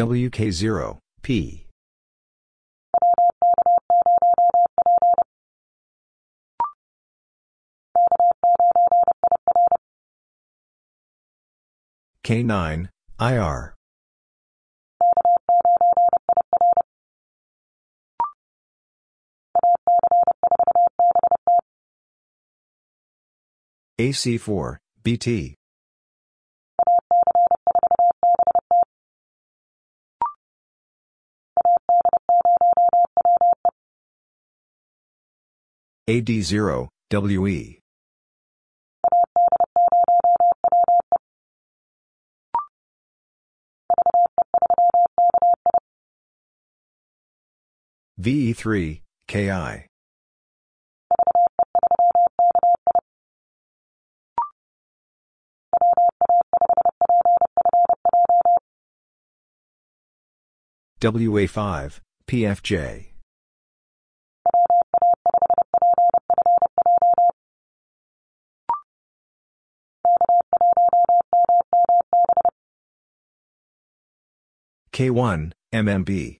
WK0, 0.00 0.96
P. 1.20 1.66
K9, 12.24 12.88
IR. 13.20 13.74
AC4, 23.98 24.76
BT. 25.02 25.59
AD0, 36.10 36.88
WE. 37.12 37.78
VE3, 48.20 49.00
KI. 49.28 49.86
WA5, 61.00 62.00
PFJ. 62.26 63.09
K1, 75.00 75.52
MMB. 75.72 76.36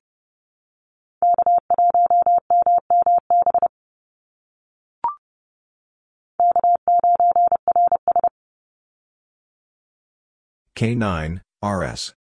K9, 10.77 11.41
RS. 11.63 12.15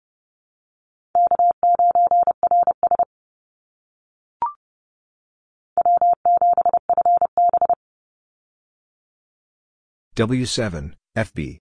W7, 10.15 10.93
FB. 11.17 11.59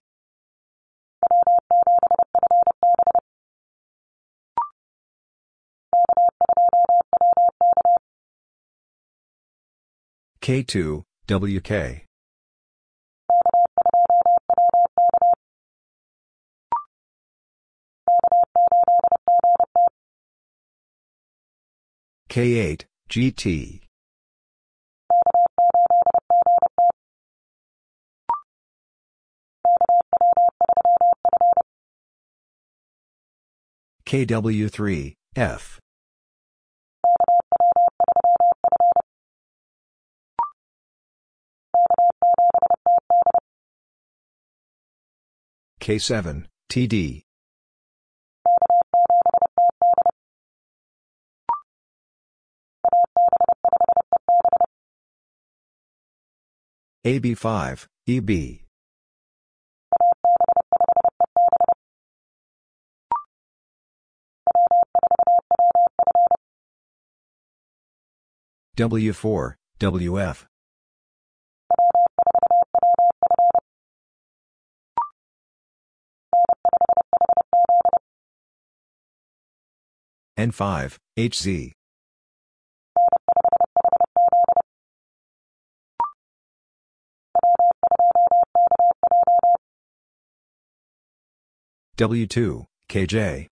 K2, 10.48 11.02
WK. 11.26 12.06
K8, 22.30 22.84
GT. 23.10 23.80
KW3, 34.06 35.14
F. 35.36 35.78
K7, 45.88 46.44
TD. 46.68 47.22
AB5, 57.06 57.86
EB. 58.06 58.60
W4, 68.76 69.54
WF. 69.80 70.44
N5, 80.38 80.96
HZ. 81.18 81.72
W2, 91.96 92.64
KJ. 92.88 93.48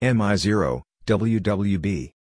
MI0, 0.00 0.82
WWB. 1.06 2.12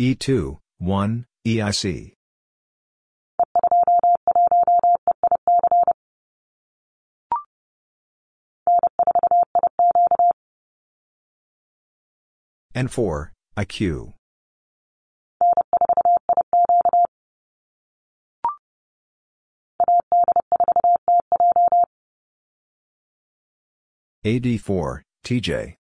E2, 0.00 0.56
1, 0.78 1.26
EIC. 1.46 2.14
N4, 12.74 13.30
IQ. 13.58 14.14
AD4, 24.24 25.02
TJ. 25.26 25.79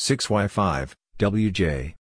Six 0.00 0.30
Y 0.30 0.46
five 0.46 0.94
WJ 1.18 1.94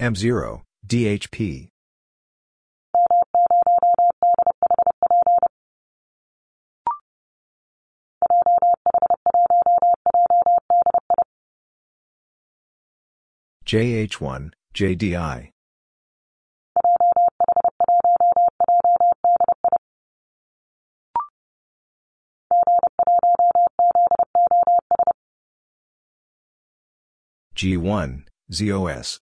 M0 0.00 0.62
DHP 0.88 1.68
JH1 13.66 14.52
JDI 14.74 15.50
G1, 27.60 28.22
ZOS. 28.50 29.18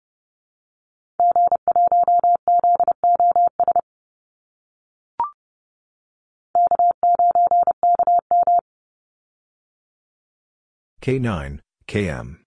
K9, 11.01 11.59
KM. 11.87 12.37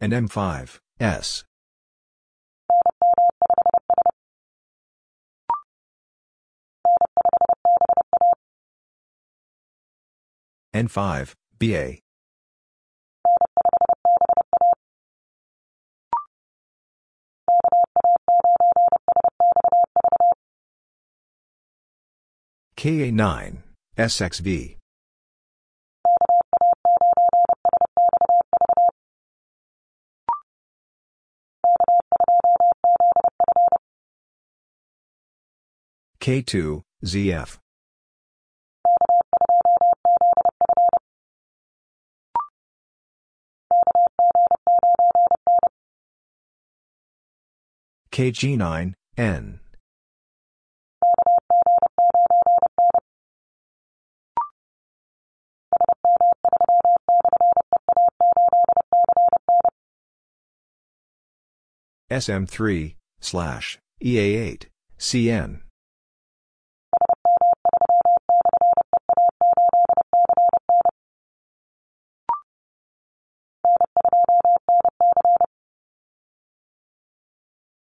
And 0.00 0.12
M5, 0.14 0.78
S. 1.00 1.44
N5, 10.74 11.34
BA. 11.58 11.98
KA9, 22.76 23.56
SXV. 23.98 24.79
K2, 36.20 36.82
ZF. 37.02 37.58
KG9, 48.12 48.92
N. 49.16 49.60
SM3, 62.10 62.96
slash, 63.20 63.78
EA8, 64.04 64.66
CN. 64.98 65.69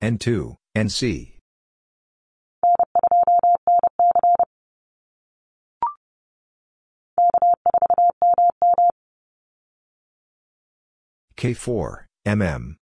N2, 0.07 0.55
NC. 0.73 1.33
K4, 11.35 12.05
MM. 12.25 12.75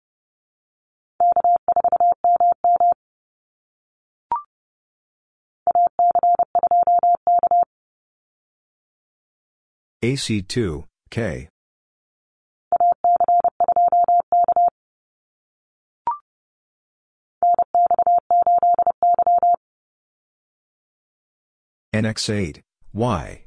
AC2, 10.04 10.83
K. 11.10 11.50
NX8, 21.95 22.62
Y. 22.94 23.45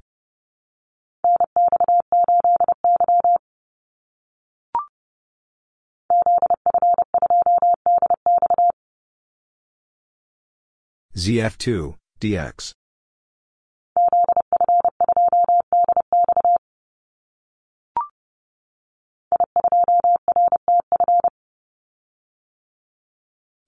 ZF2, 11.15 11.95
DX. 12.21 12.73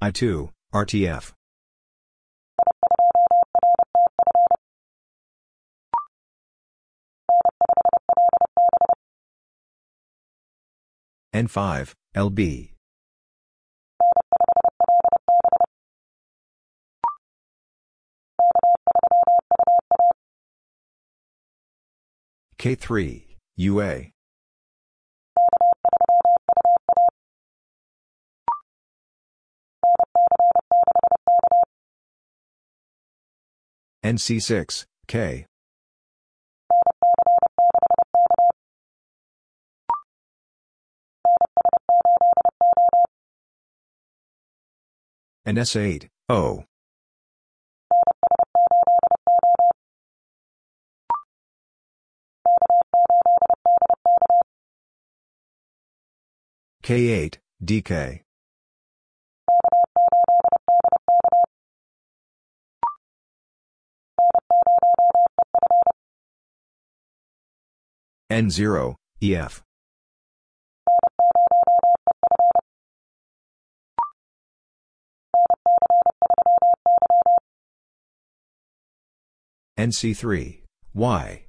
I2, 0.03 0.49
RTF. 0.73 1.40
N5, 11.35 11.95
LB. 12.17 12.71
K3, 22.59 23.23
UA. 23.57 24.11
NC6, 34.05 34.85
K. 35.07 35.47
and 45.45 45.59
S8, 45.59 46.09
O. 46.29 46.65
K8, 56.83 57.39
DK. 57.65 58.21
N0, 68.31 68.95
EF. 69.21 69.63
NC3, 79.81 80.61
Y. 80.93 81.47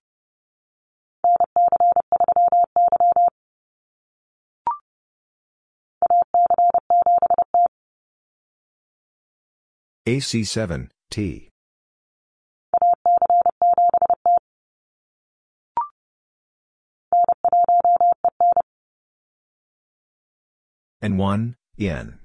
AC7, 10.07 10.89
T. 11.09 11.49
N1, 21.03 21.55
N. 21.77 22.20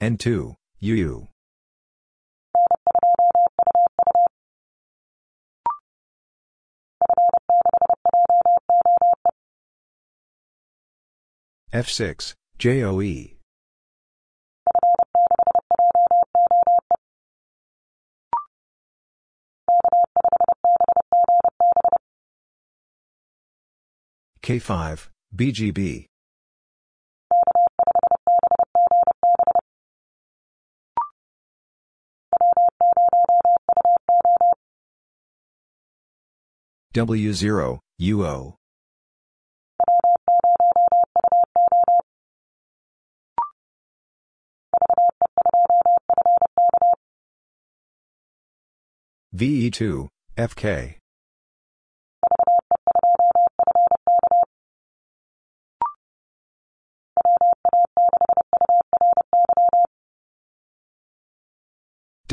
N2, 0.00 0.54
UU. 0.80 1.28
F6, 11.72 12.34
JOE. 12.58 13.34
K5, 24.42 25.08
BGB. 25.34 26.06
W0, 36.94 37.80
UO. 38.00 38.54
VE2, 49.34 50.08
FK. 50.36 51.03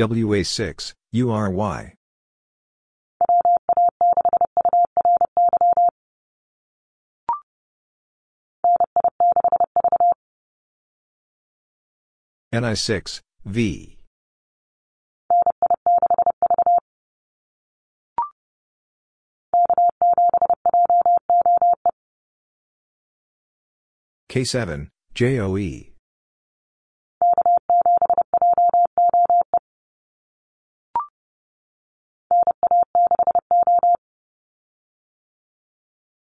WA6, 0.02 0.94
URY. 1.12 1.94
NI6, 12.52 13.20
V. 13.44 13.96
K7, 24.28 24.88
JOE. 25.14 25.91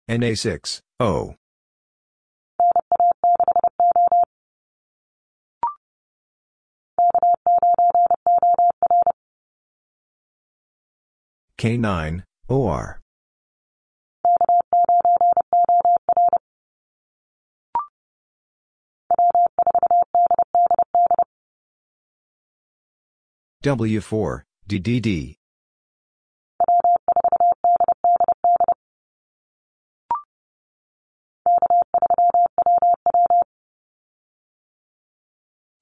NA6, 0.09 0.81
O. 0.99 1.33
K9, 11.57 12.23
OR. 12.47 13.01
W4, 23.63 24.43
DDD. 24.69 25.35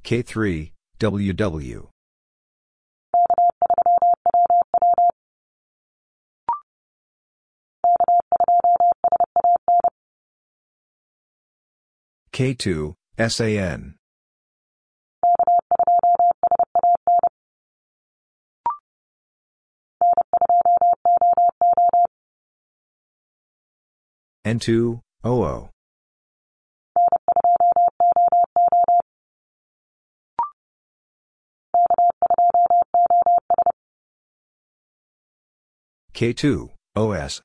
K3, 0.04 0.72
WW. 1.00 1.88
K2, 12.34 12.96
SAN. 13.18 13.96
N2, 24.46 25.00
OO. 25.26 25.73
K2, 36.14 36.70
OS. 36.96 37.42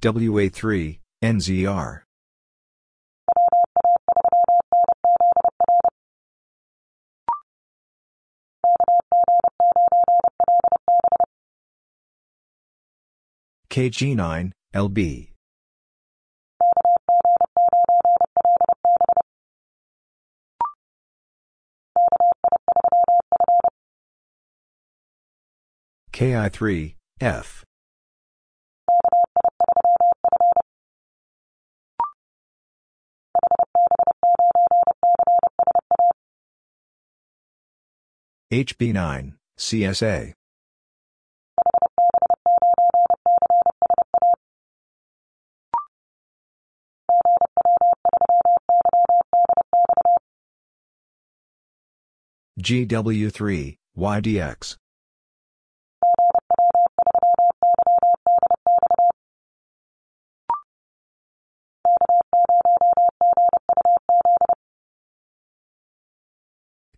WA3, 0.00 1.00
NZR. 1.22 2.03
KG9, 13.74 14.52
LB. 14.72 15.32
KI3, 26.12 26.94
F. 27.20 27.64
HB9, 38.52 39.34
CSA. 39.58 40.34
GW3, 52.64 53.76
YDX. 53.98 54.76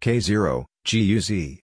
K0, 0.00 0.64
GUZ. 0.84 1.58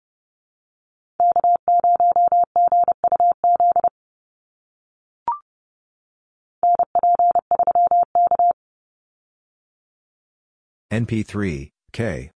NP3, 10.91 11.71
K. 11.93 12.31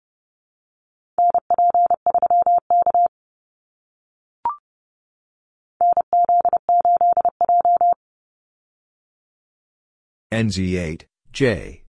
NZ8, 10.35 11.03
J. 11.31 11.83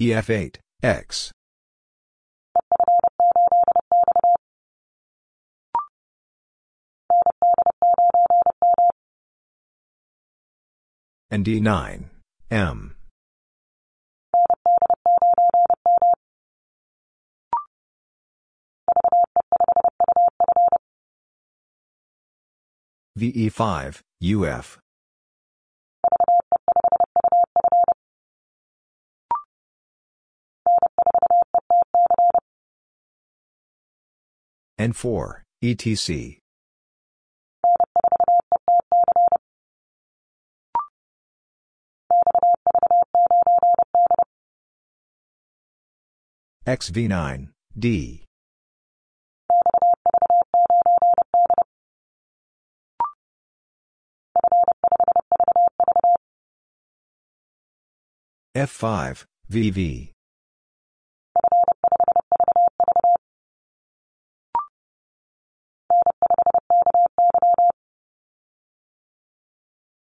EF8, 0.00 0.56
X. 0.82 1.30
and 11.30 11.44
D9, 11.44 12.04
M. 12.50 12.96
VE5, 23.18 24.02
UF. 24.20 24.78
N4, 34.78 35.40
ETC. 35.64 36.38
XV9, 46.66 47.48
D. 47.78 48.25
F5, 58.56 59.26
VV. 59.52 60.12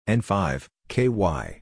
N5, 0.07 0.67
KY. 0.87 1.61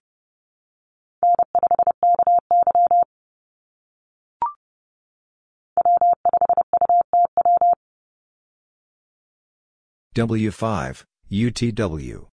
W5, 10.13 11.03
UTW. 11.31 12.30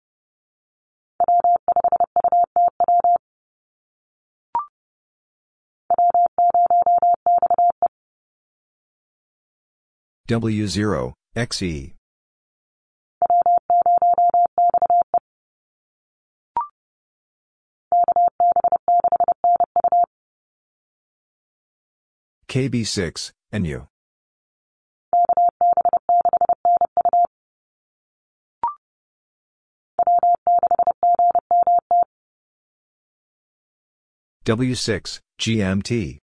W0, 10.29 11.15
XE. 11.37 11.95
KB6, 22.49 23.33
NU. 23.53 23.87
W6, 34.45 35.21
GMT. 35.39 36.19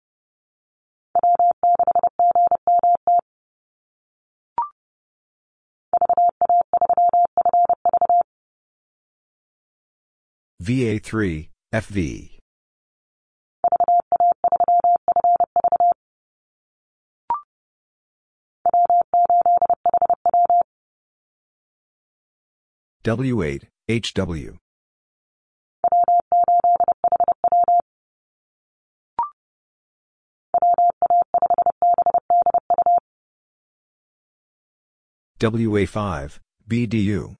VA3, 10.62 11.48
FV. 11.72 12.38
W8, 23.02 23.62
HW. 23.88 24.58
WA5, 35.40 36.38
BDU. 36.68 37.39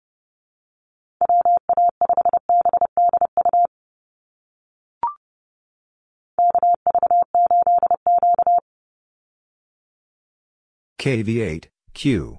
KV8, 11.01 11.65
Q. 11.95 12.39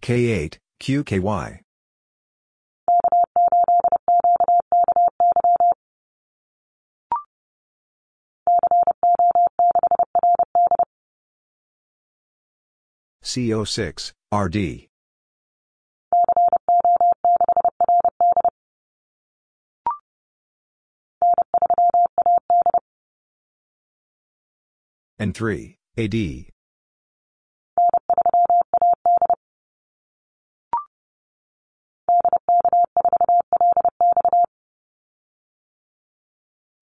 K8, 0.00 0.56
QKY. 0.80 1.60
CO6, 13.22 14.12
RD. 14.32 14.91
N3, 25.22 25.76
AD. 25.98 26.50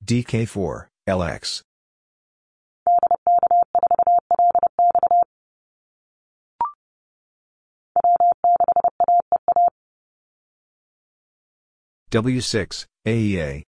DK4, 0.02 0.86
LX. 1.06 1.62
W6, 12.10 12.86
AEA. 13.06 13.69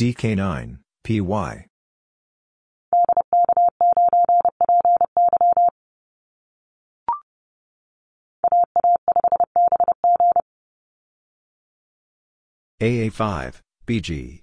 DK9, 0.00 0.78
PY. 1.04 1.66
AA5, 12.80 13.60
BG. 13.86 14.40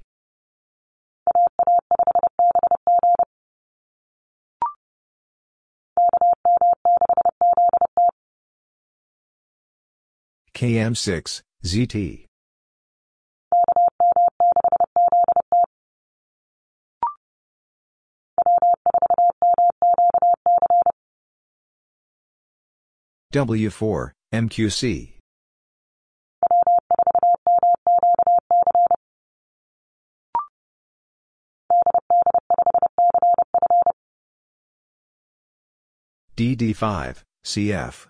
KM6, 10.54 11.42
ZT. 11.66 12.27
W4, 23.34 24.12
MQC. 24.34 25.14
DD5, 36.38 37.24
CF. 37.44 38.08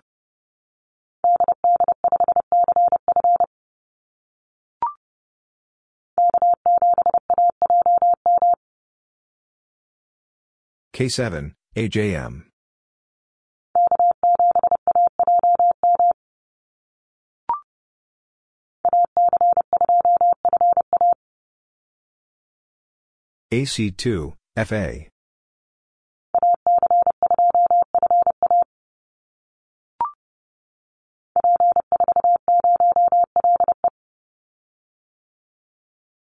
K7, 10.94 11.52
AJM. 11.76 12.42
AC2, 23.50 24.34
FA. 24.56 25.06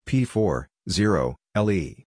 P4, 0.04 0.66
0, 0.90 1.37
LE. 1.54 2.04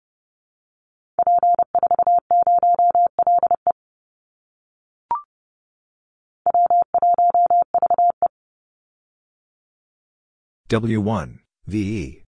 W1, 10.70 11.38
VE. 11.68 12.23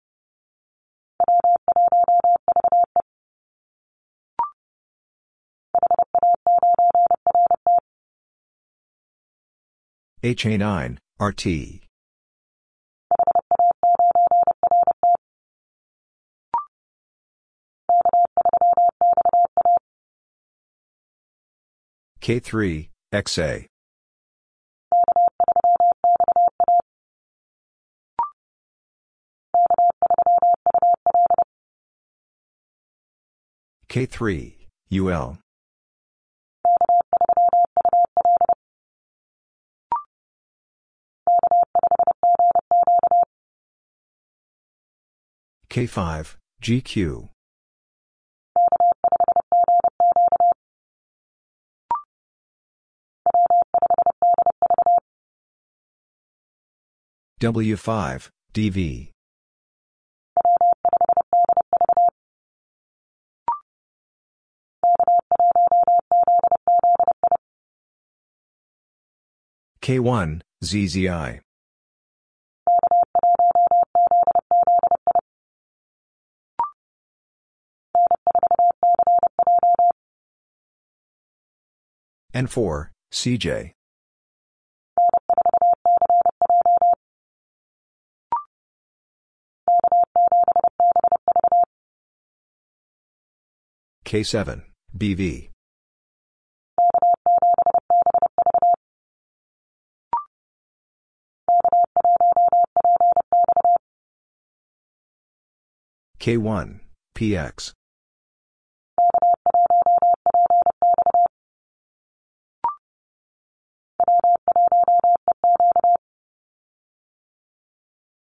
HA9, 10.24 10.96
RT. 11.20 11.82
K3, 22.22 22.88
XA. 23.12 23.66
K3, 33.90 34.54
UL. 34.88 35.38
K5, 45.74 46.36
GQ. 46.62 47.30
W5, 57.40 58.30
DV. 58.54 59.10
K1, 69.82 70.40
ZZI. 70.62 71.40
N4, 82.34 82.88
CJ. 83.12 83.70
K7, 94.04 94.62
BV. 94.98 95.50
K1, 106.18 106.80
PX. 107.16 107.72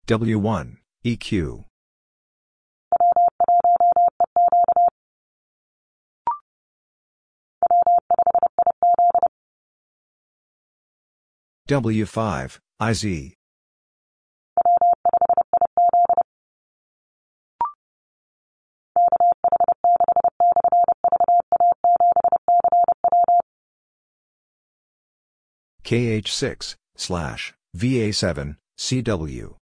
W1, 0.05 0.77
EQ. 1.05 1.63
W5, 11.69 12.59
IZ. 12.81 13.33
KH6, 25.85 26.75
slash, 26.97 27.53
VA7, 27.77 28.57
CW. 28.77 29.62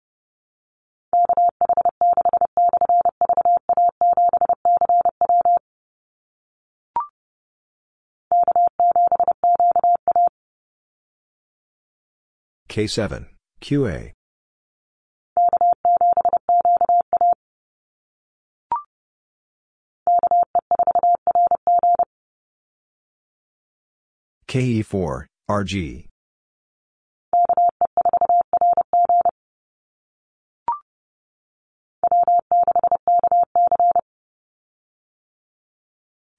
K7, 12.74 13.26
QA. 13.60 14.10
KE4, 24.48 25.26
RG. 25.48 26.06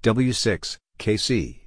W6, 0.03 0.77
KC. 0.99 1.64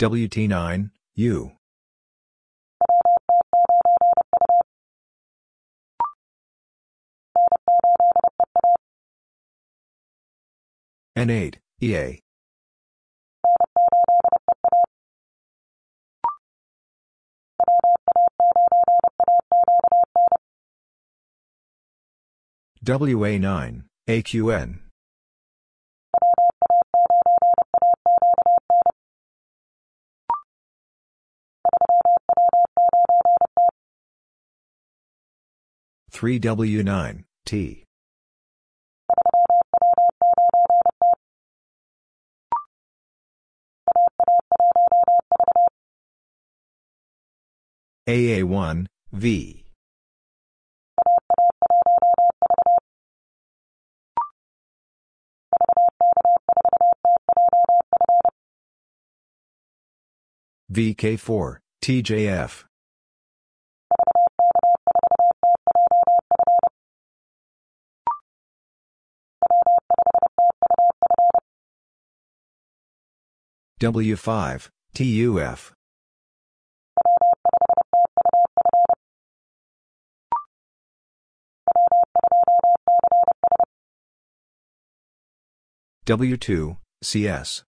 WT9, 0.00 0.90
U. 1.16 1.52
N8, 11.18 11.56
EA. 11.82 12.22
WA9, 22.82 23.82
AQN. 24.08 24.89
Three 36.10 36.38
W 36.38 36.82
nine 36.82 37.24
T. 37.46 37.84
AA 48.06 48.44
one 48.44 48.86
V. 49.12 49.64
VK4 60.72 61.58
TJF 61.82 62.64
W5, 73.80 74.68
TUF. 74.92 75.72
W2, 86.04 86.76
CS. 87.02 87.64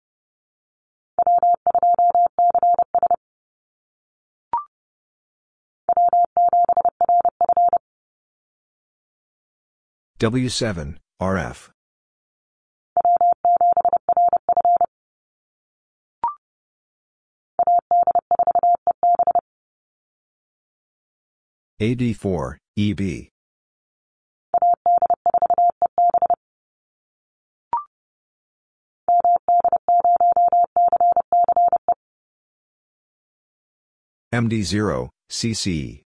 W7, 10.21 10.97
RF. 11.19 11.71
AD4, 21.81 22.57
EB. 22.77 23.31
MD0, 34.35 35.09
CC. 35.31 36.03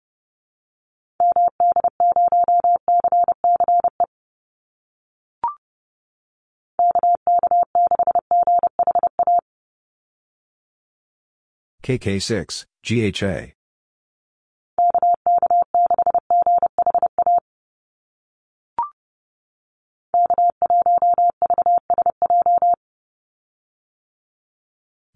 KK6, 11.82 12.64
GHA. 12.82 13.52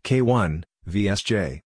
K1, 0.04 0.64
VSJ. 0.88 1.60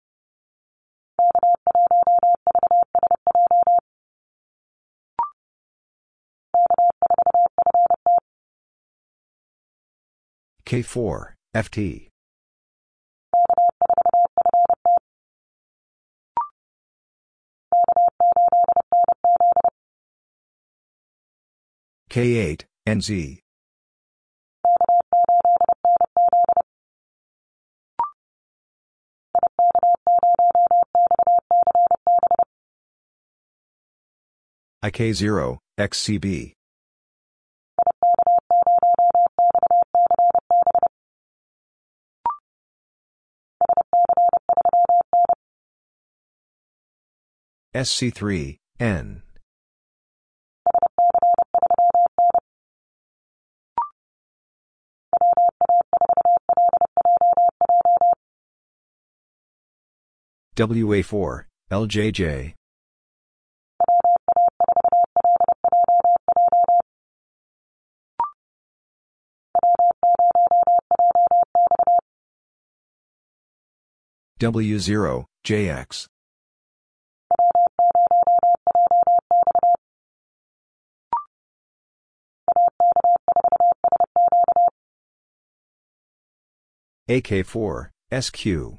K4, 10.70 11.32
FT. 11.56 12.10
K8, 22.08 22.64
NZ. 22.86 23.38
IK0, 34.84 35.58
XCB. 35.80 36.52
SC3, 47.74 48.58
N. 48.80 49.22
WA4, 60.56 61.44
LJJ. 61.70 62.54
W0, 74.40 75.24
JX. 75.44 76.08
AK4, 87.10 87.88
SQ. 88.12 88.78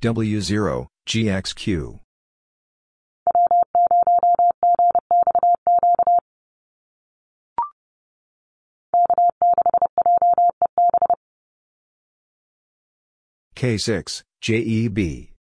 W0, 0.00 0.86
GXQ. 1.08 1.98
K6, 13.56 14.22
JEB. 14.40 15.37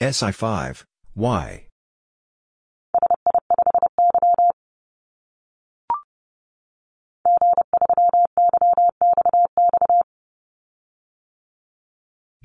SI5, 0.00 0.84
Y. 1.14 1.66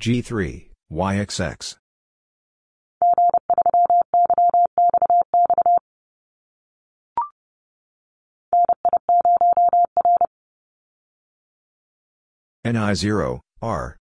G3, 0.02 0.70
YXX. 0.92 1.76
NI0, 12.66 13.40
R. 13.62 13.96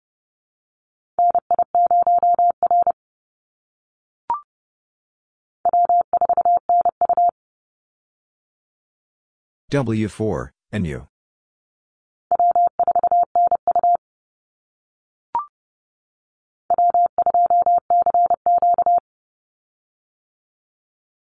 W4, 9.74 10.50
NU. 10.74 11.08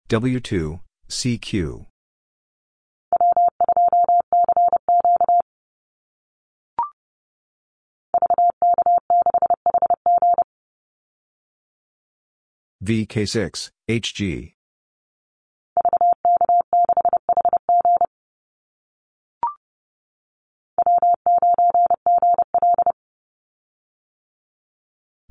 W2, 0.09 0.81
CQ. 1.09 1.87
VK6, 12.83 13.71
HG. 13.89 14.55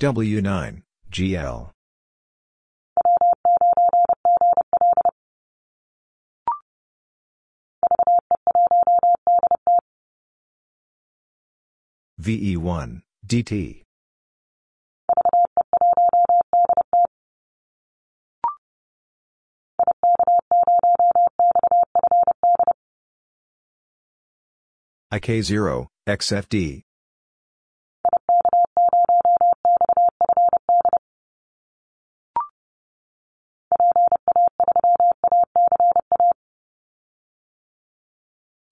W9, 0.01 0.81
GL. 1.11 1.69
VE1, 12.19 13.01
DT. 13.27 13.83
IK0, 25.13 25.87
XFD. 26.07 26.81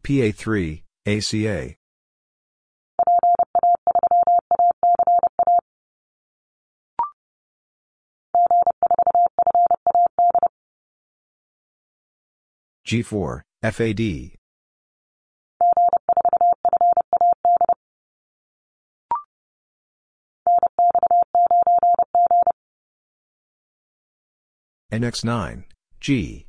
PA3, 0.09 0.81
ACA. 1.05 1.75
G4, 12.87 13.41
FAD. 13.61 14.31
NX9, 24.91 25.65
G. 25.99 26.48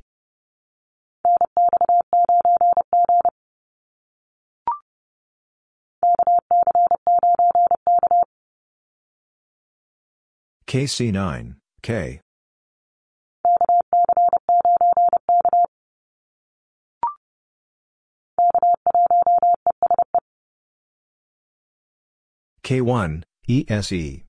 KC9, 10.71 11.55
K. 11.81 12.21
K1, 22.63 23.23
ESE. 23.49 24.23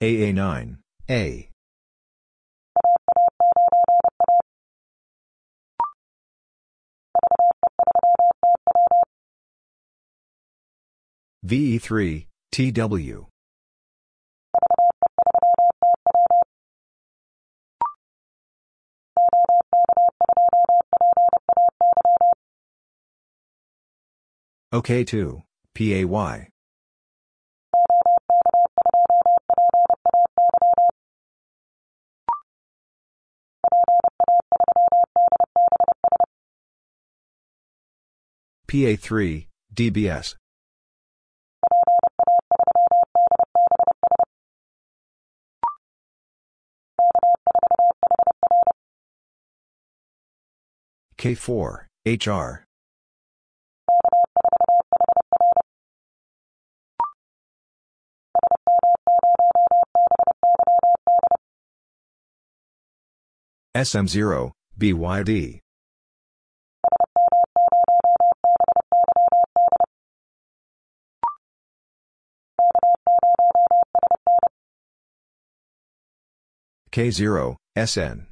AA9, 0.00 0.76
A. 1.10 1.51
VE3, 11.44 12.26
TW. 12.52 13.26
OK2, 24.72 25.42
PAY. 25.74 26.48
PA3, 38.68 39.46
DBS. 39.74 40.36
K4, 51.22 51.86
HR. 52.04 52.64
SM0, 63.76 64.50
BYD. 64.76 65.60
K0, 76.90 77.56
SN. 77.76 78.31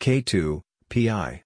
K2, 0.00 0.62
PI. 0.88 1.42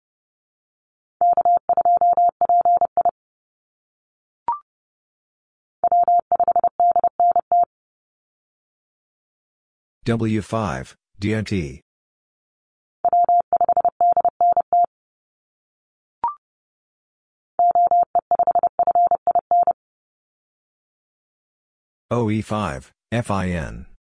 W5, 10.06 10.94
DNT. 11.20 11.80
OE5, 22.12 22.90
FIN. 23.10 23.93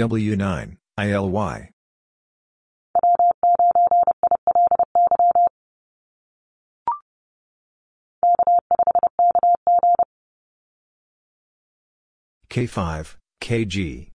W9, 0.00 0.78
ILY. 0.96 1.70
K5, 12.48 13.16
KG. 13.42 14.10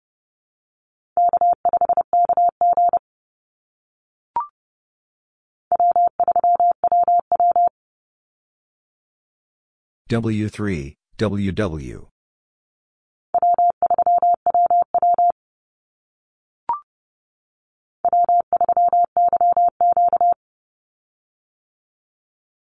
W3, 10.12 10.94
WW. 11.18 12.12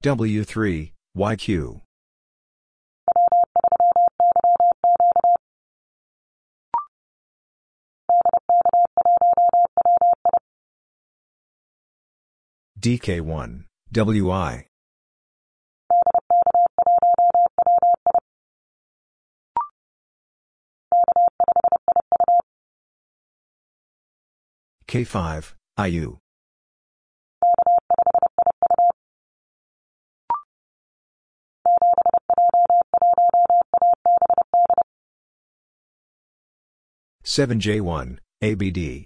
W3, 0.02 0.92
YQ. 1.16 1.82
DK1, 12.80 13.66
WI. 13.94 14.66
K5, 24.88 25.54
IU. 25.78 26.18
Seven 37.32 37.62
J 37.62 37.80
one 37.80 38.20
ABD 38.42 39.06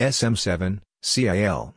SM 0.00 0.34
seven 0.34 0.82
CIL 1.00 1.76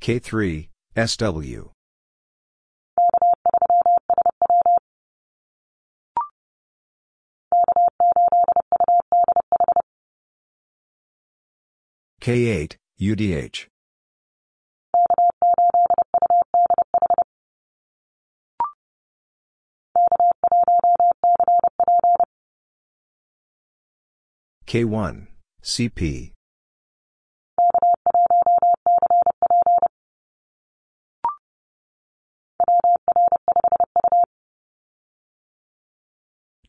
K3 0.00 0.68
SW 0.96 1.70
K8, 12.20 12.76
UDH. 13.00 13.66
K1, 24.66 25.26
CP. 25.64 26.32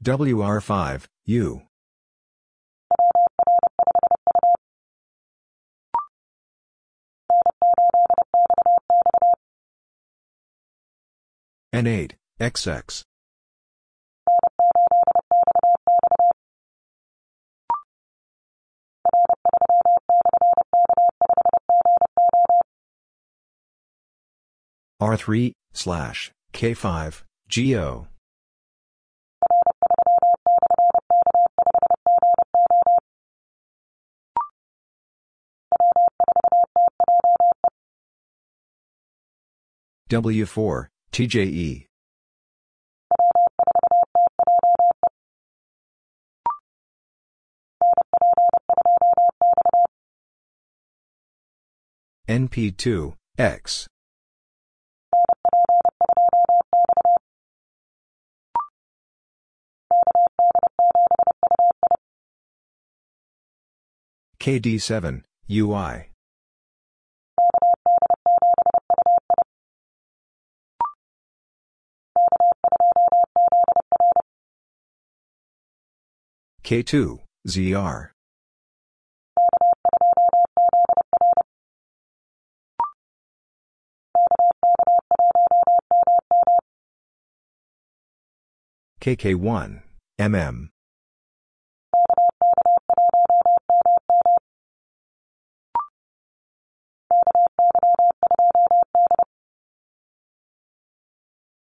WR5, 0.02 1.08
U. 1.26 1.62
N8, 11.74 12.12
XX. 12.38 13.04
R3, 25.02 25.54
slash 25.74 26.32
K5 26.54 27.24
GO. 27.50 28.08
W4, 40.10 40.88
TJE. 41.12 41.88
NP2, 52.30 53.14
X. 53.38 53.88
KD7, 64.39 65.24
UI. 65.49 66.11
K2, 76.72 77.20
ZR. 77.50 78.12
KK1, 89.02 89.82
MM. 90.18 90.70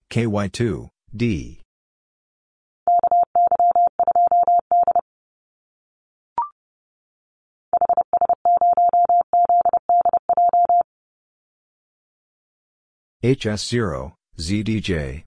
KY2, 0.09 0.89
D. 1.13 1.60
HS0, 13.23 14.13
ZDJ. 14.39 15.23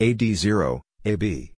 AD0, 0.00 0.80
AB. 1.04 1.52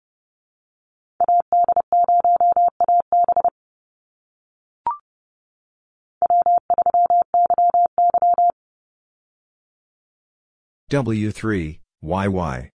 W3, 10.91 11.79
YY. 12.03 12.71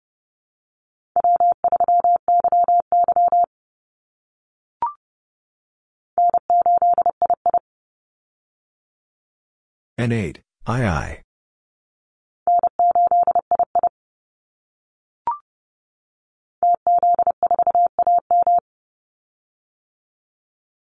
N8, 9.99 10.37
II. 10.69 11.21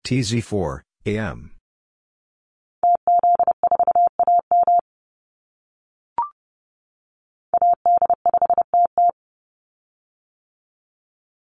TZ4, 0.04 0.82
AM. 1.06 1.50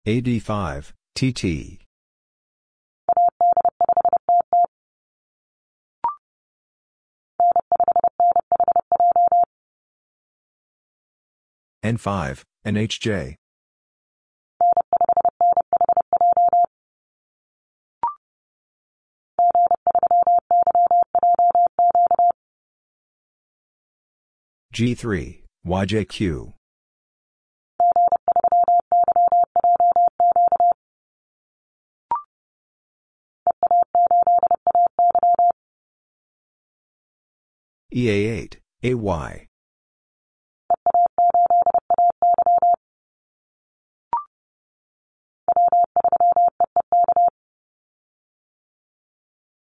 AD5, 0.07 0.93
TT. 1.15 1.86
N5, 11.83 12.43
NHJ. 12.65 13.35
G3, 24.73 25.41
YJQ. 25.65 26.53
EA8, 37.91 38.57
AY. 38.83 39.46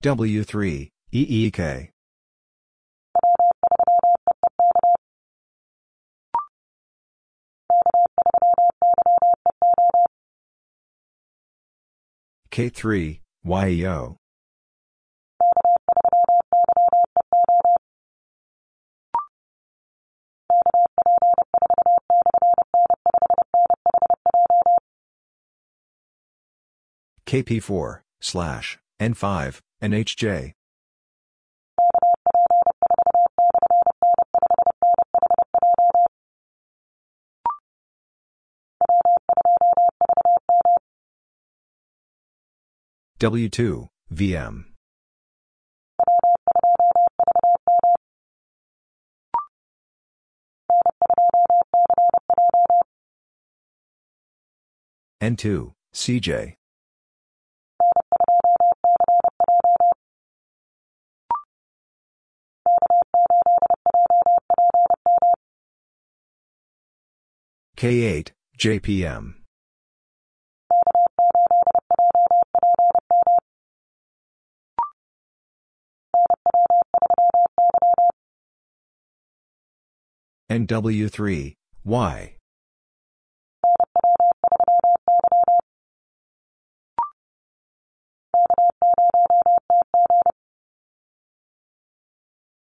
W3, 0.02 0.88
EEK. 1.12 1.90
K3, 12.50 13.20
YEO. 13.44 14.16
KP4, 27.26 28.00
slash, 28.20 28.78
N5, 29.00 29.60
NHJ. 29.82 30.52
W2, 43.18 43.88
VM. 44.12 44.64
N2, 55.22 55.72
CJ. 55.94 56.59
K8, 67.80 68.32
JPM. 68.58 69.36
NW3, 80.50 81.54
Y. 81.86 82.36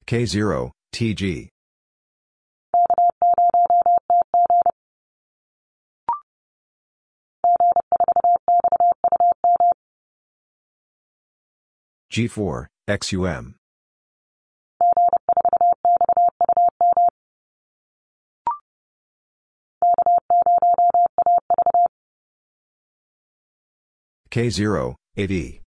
K0, 0.07 0.71
TG. 0.95 1.49
G4, 12.13 12.67
XUM. 12.89 13.55
K0, 24.31 24.95
8E. 25.17 25.61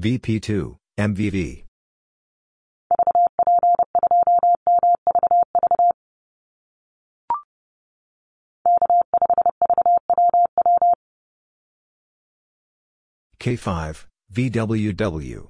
VP2, 0.00 0.76
MVV. 0.98 1.63
K5, 13.44 14.06
VWW. 14.32 15.48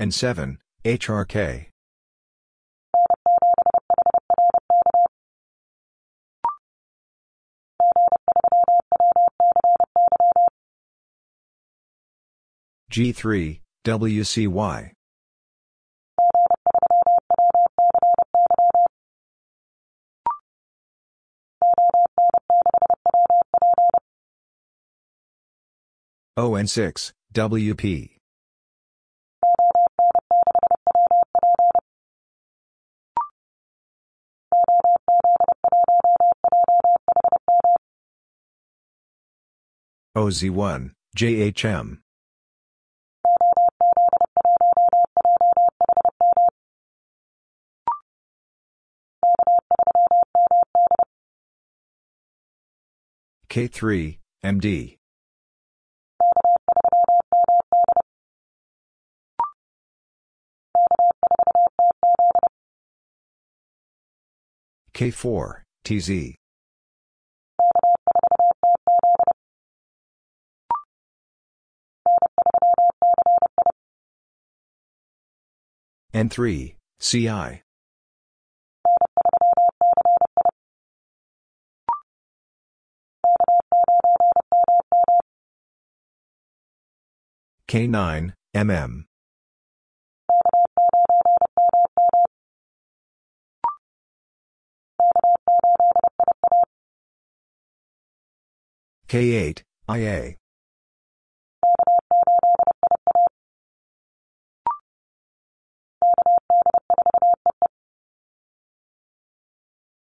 N7, 0.00 0.56
HRK. 0.84 1.66
G3, 12.90 13.60
WCY. 13.84 14.90
ON6, 26.36 27.12
WP. 27.32 28.10
OZ1, 40.16 40.92
JHM. 41.16 42.03
K3, 53.54 54.18
MD. 54.42 54.96
K4, 64.92 65.62
TZ. 65.84 66.34
N3, 76.12 76.74
CI. 76.98 77.63
K9, 87.74 88.32
MM. 88.54 89.04
K8, 99.08 99.62
IA. 99.88 100.36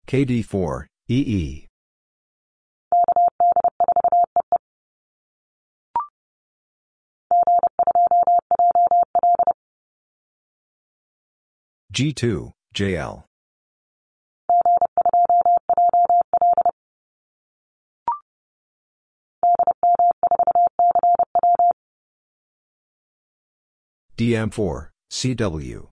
KD4, 0.06 0.86
EE. 1.08 1.71
G2, 11.92 12.52
JL. 12.74 13.24
DM4, 24.16 24.88
CW. 25.10 25.88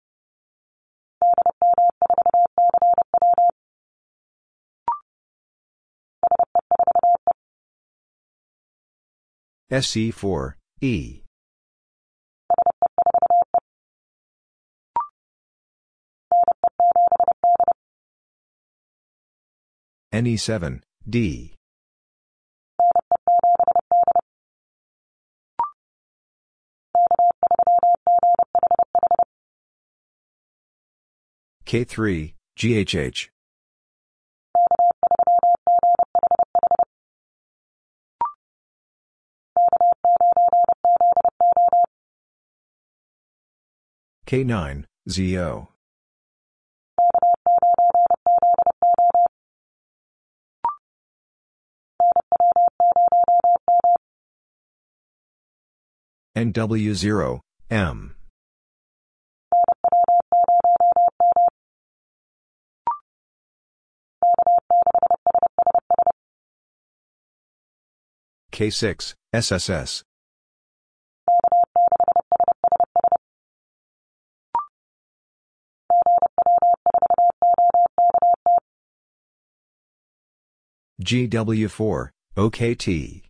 SC4, 9.71 10.55
E. 10.81 11.23
NE7, 20.13 20.81
D. 21.09 21.55
K3, 31.65 32.35
GHH. 32.59 33.29
K9, 44.27 44.85
ZO. 45.09 45.70
NW0, 56.41 57.41
M. 57.71 58.15
K6, 68.53 69.15
SSS. 69.35 70.03
GW4, 81.03 82.09
OKT. 82.37 83.30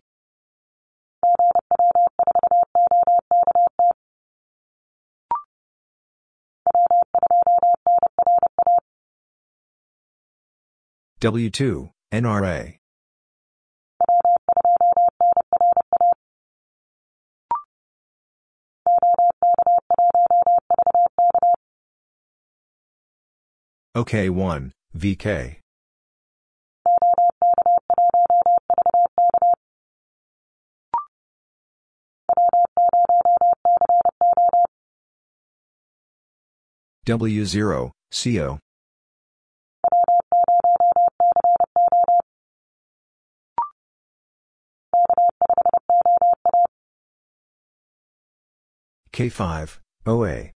W2, 11.21 11.91
NRA. 12.11 12.77
OK1, 23.95 24.71
VK. 24.95 25.59
W0, 37.05 37.91
CO. 38.11 38.59
K5, 49.13 49.79
OA. 50.05 50.51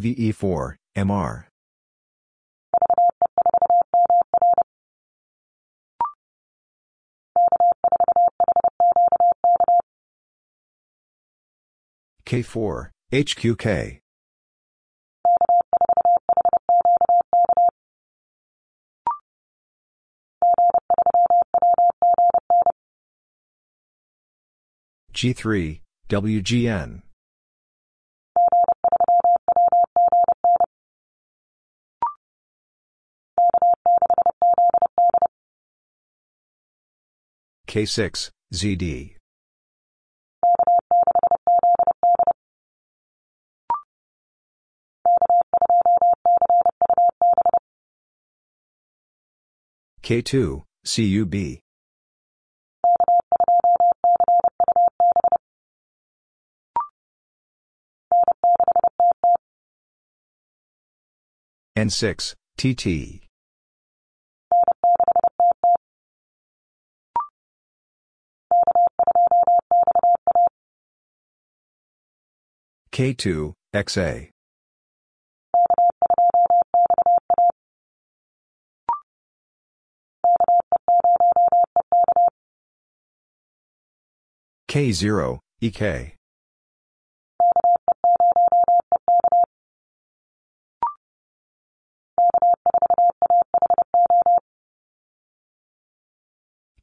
VE4, 0.00 0.76
MR. 0.96 1.44
K4, 12.26 12.90
HQK. 13.12 13.99
G3, 25.20 25.80
WGN. 26.08 27.02
K6, 37.68 38.30
ZD. 38.54 39.16
K2, 50.02 50.62
CUB. 50.86 51.60
N6, 61.80 62.34
TT. 62.58 63.22
K2, 72.92 73.54
XA. 73.72 74.28
K0, 84.68 85.38
EK. 85.62 86.14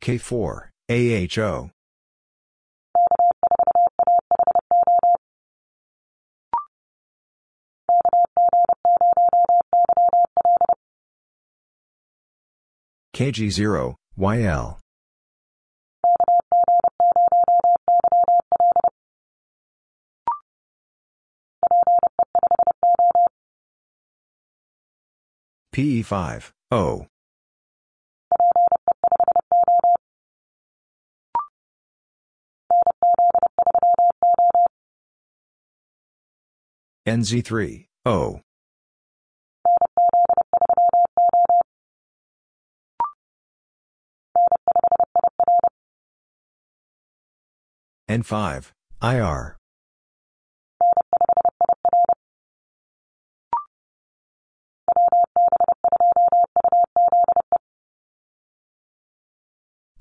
K4, 0.07 0.69
AHO. 0.89 1.69
KG0, 13.13 13.95
YL. 14.17 14.79
PE5, 25.75 26.51
O. 26.71 27.07
NZ3, 37.07 37.85
O. 38.03 38.41
N5, 48.09 48.71
IR. 49.01 49.55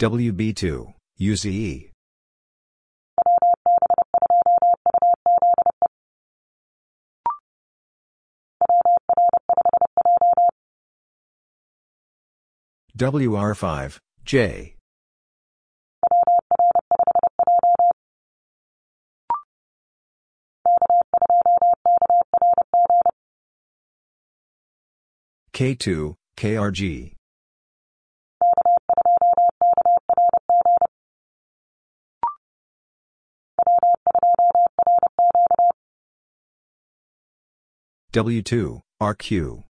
WB2, 0.00 0.92
UZE. 1.18 1.95
WR5, 12.96 13.98
J. 14.24 14.74
K2, 25.52 26.14
KRG. 26.38 27.12
W2, 38.14 38.80
RQ. 39.02 39.64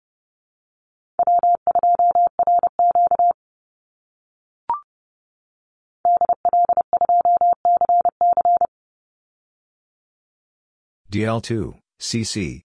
DL2, 11.15 11.75
CC. 11.97 12.61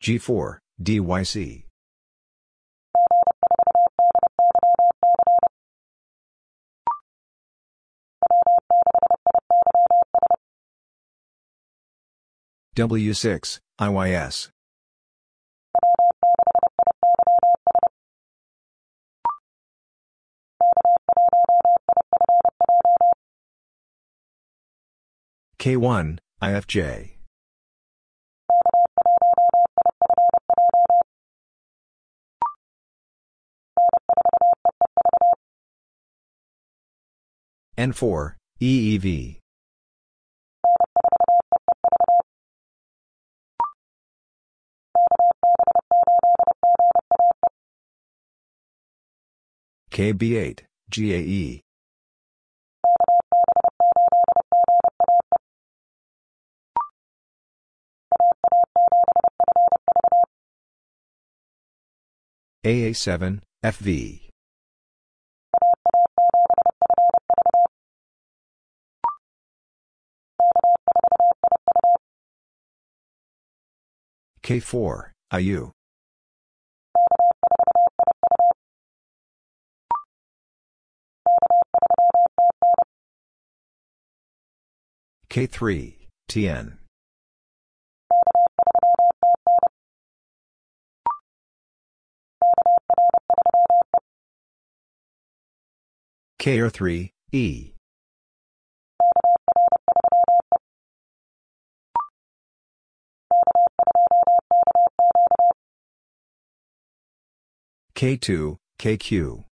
G4, 0.00 0.58
DYC. 0.80 1.64
W6, 12.76 13.58
IYS. 13.80 14.50
K1, 25.62 26.18
IFJ. 26.42 27.10
N4, 37.78 38.34
EEV. 38.60 39.38
KB8, 49.92 50.60
GAE. 50.90 51.62
AA7, 62.64 63.40
FV. 63.64 64.28
K4, 74.44 75.10
IU. 75.32 75.70
K3, 85.28 85.94
TN. 86.28 86.81
KR3, 96.42 97.12
E. 97.30 97.70
K2, 107.94 108.56
KQ. 108.80 109.44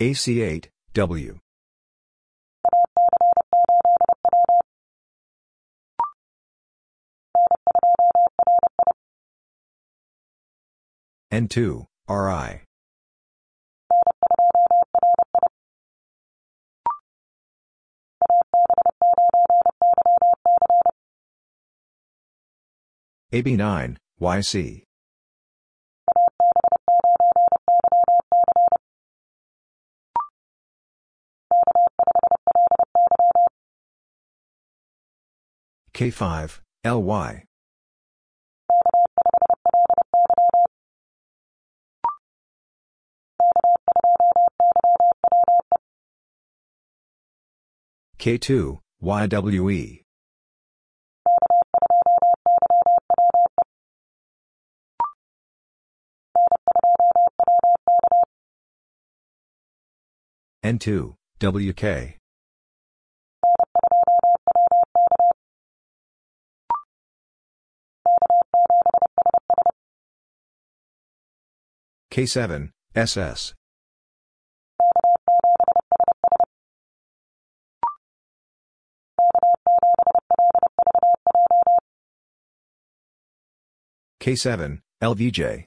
AC8, 0.00 0.68
W. 0.94 1.38
N2, 11.32 11.86
RI. 12.08 12.62
AB9, 23.32 23.96
YC. 24.20 24.82
K5, 35.94 36.60
LY. 36.84 37.44
K2, 48.20 48.78
YWE. 49.02 50.02
N2, 60.62 61.14
WK. 61.40 62.18
K7, 72.12 72.70
SS. 72.94 73.54
K7, 84.20 84.80
LVJ. 85.02 85.64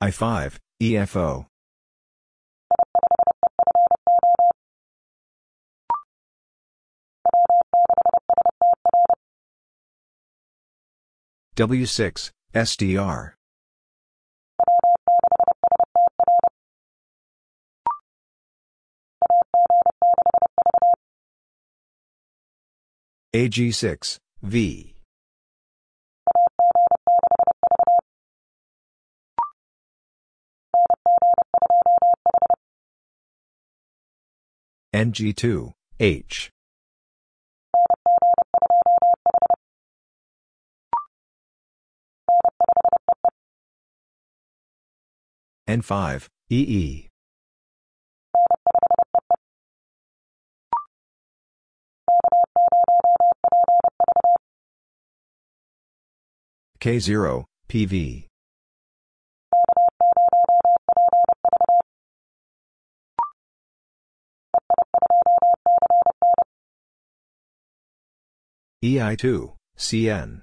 I5, 0.00 0.58
EFO. 0.82 1.46
W6, 11.56 12.30
SDR. 12.54 13.32
AG6, 23.34 24.18
V. 24.42 24.94
NG2, 34.94 35.72
H. 35.98 36.50
N5, 45.68 46.28
EE. 46.50 47.08
K0, 56.84 57.46
PV. 57.66 58.26
EI2, 68.84 69.54
CN. 69.78 70.42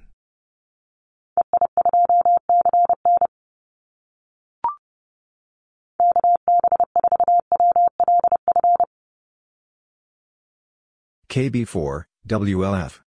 KB4, 11.29 12.05
WLF. 12.27 13.01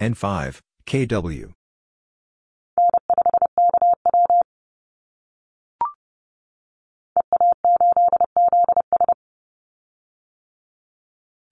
N5, 0.00 0.60
KW. 0.86 1.52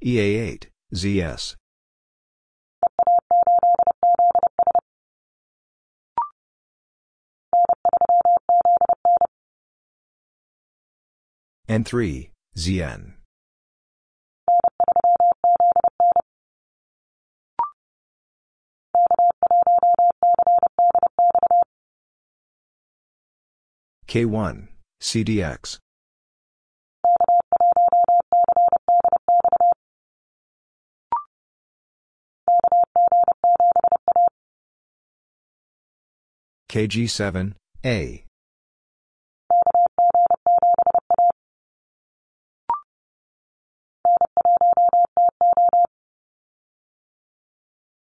EA8, 0.02 0.68
ZS. 0.94 1.56
N3, 11.68 12.30
ZN. 12.56 13.17
K1, 24.08 24.68
CDX. 25.02 25.78
KG7, 36.70 37.52
A. 37.84 38.24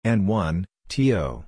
N1, 0.04 0.64
TO. 0.88 1.44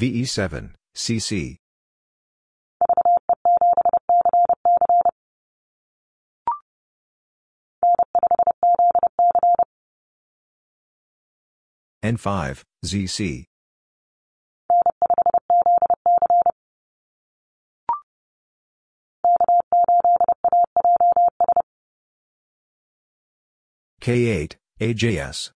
VE7, 0.00 0.70
CC. 0.96 1.58
N5, 12.02 12.62
ZC. 12.82 13.44
K8, 24.00 24.56
AJS. 24.80 25.50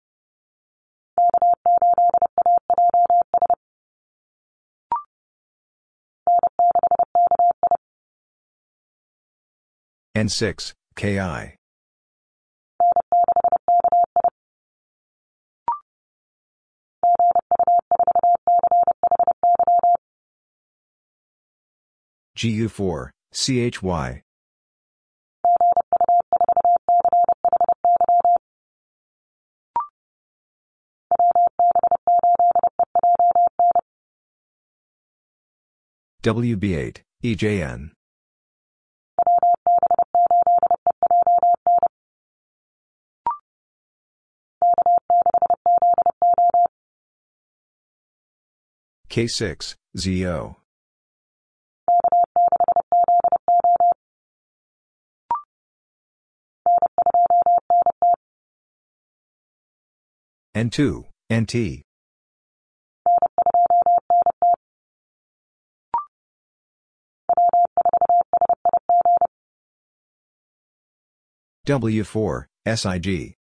N6, 10.16 10.74
KI. 10.98 11.56
GU4, 22.38 23.10
CHY. 23.34 24.22
WB8, 36.24 37.02
EJN. 37.24 37.92
K6, 49.12 49.76
ZO. 49.98 50.56
N2, 60.56 61.04
NT. 61.30 61.84
W4, 71.68 72.46
SIG. 72.66 73.41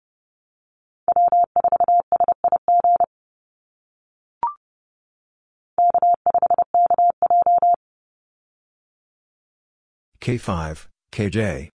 K5, 10.21 10.85
KJ. 11.11 11.69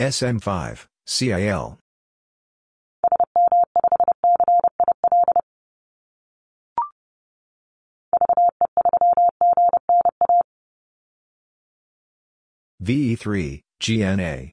SM5, 0.00 0.86
CIL. 1.06 1.78
VE3, 12.82 13.60
GNA. 13.80 14.52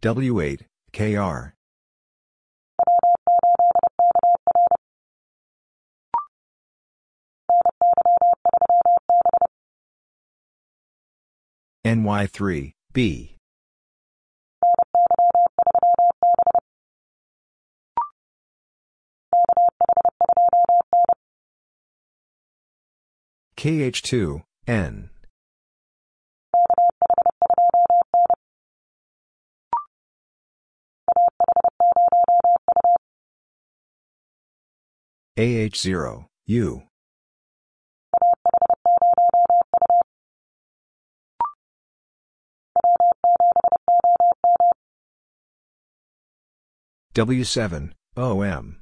W8, 0.00 0.60
KR. 0.92 1.54
NY3, 11.84 12.72
B. 12.92 13.36
KH2, 23.56 24.42
N. 24.68 25.10
AH0, 35.38 36.26
U. 36.46 36.82
W7, 47.14 47.92
OM. 48.16 48.80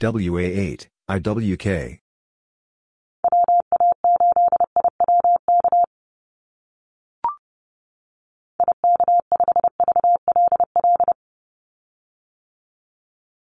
WA8, 0.00 0.86
IWK. 1.08 2.03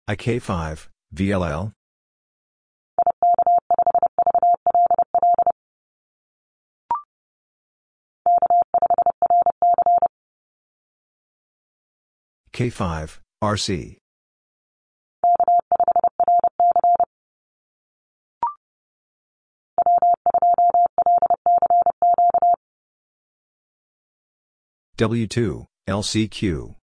IK5, 0.10 0.88
VLL. 1.14 1.72
K5, 12.52 13.20
RC. 13.44 13.98
W2, 24.98 25.66
LCQ. 25.88 26.79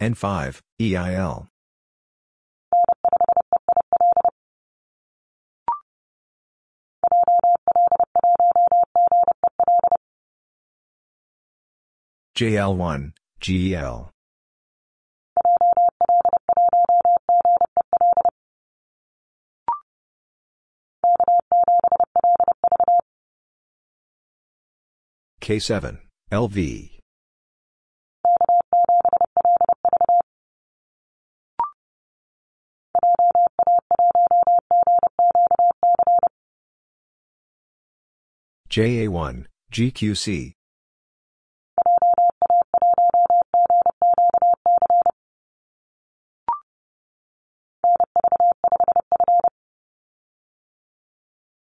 N5, 0.00 0.60
EIL. 0.80 1.48
JL1, 12.36 13.12
GEL. 13.40 14.10
K7, 25.40 25.98
LV. 26.30 26.97
JA1, 38.78 39.44
GQC. 39.72 40.52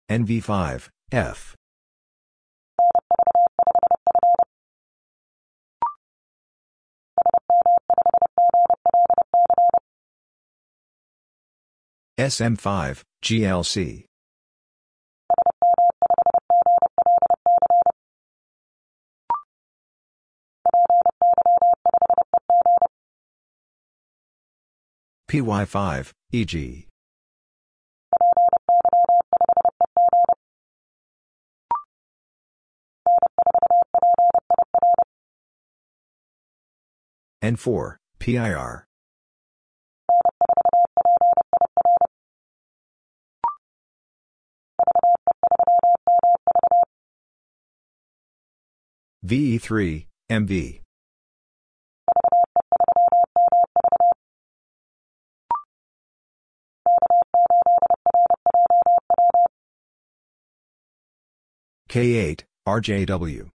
NV5, 0.09 0.89
F. 1.13 1.55
SM5, 12.19 13.03
GLC. 13.23 14.08
PY5, 25.29 26.11
EG. 26.33 26.87
N4, 37.43 37.97
PIR. 38.17 38.85
VE3, 49.23 50.07
MV. 50.31 50.81
K8, 61.89 62.43
RJW. 62.67 63.49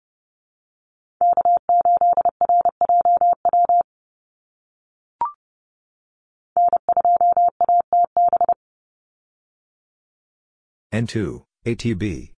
N2, 10.93 11.43
ATB. 11.65 12.31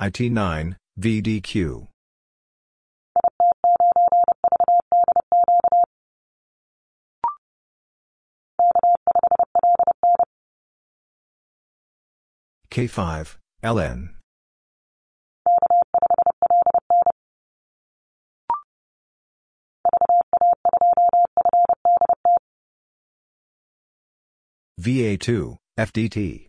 IT9, 0.00 0.76
VDQ. 0.98 1.88
K5, 12.76 13.38
LN. 13.64 14.10
VA2, 24.78 25.56
FDT. 25.78 26.48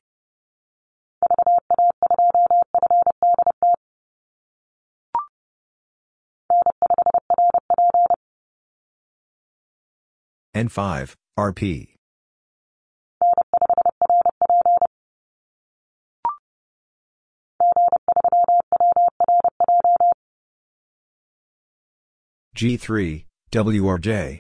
N5, 10.53 11.13
RP. 11.39 11.97
G3, 22.58 23.24
WRJ. 23.51 24.39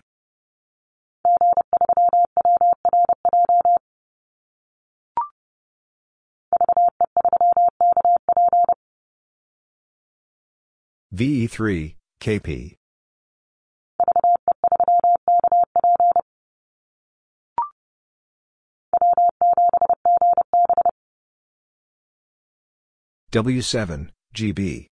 VE3, 11.13 11.95
KP. 12.19 12.75
W7, 23.31 24.09
GB. 24.33 24.87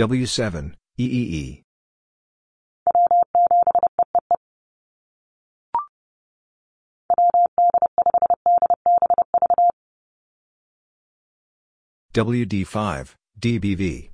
W7, 0.00 0.72
EEE. 0.98 1.62
WD5, 12.14 13.14
DBV. 13.38 14.10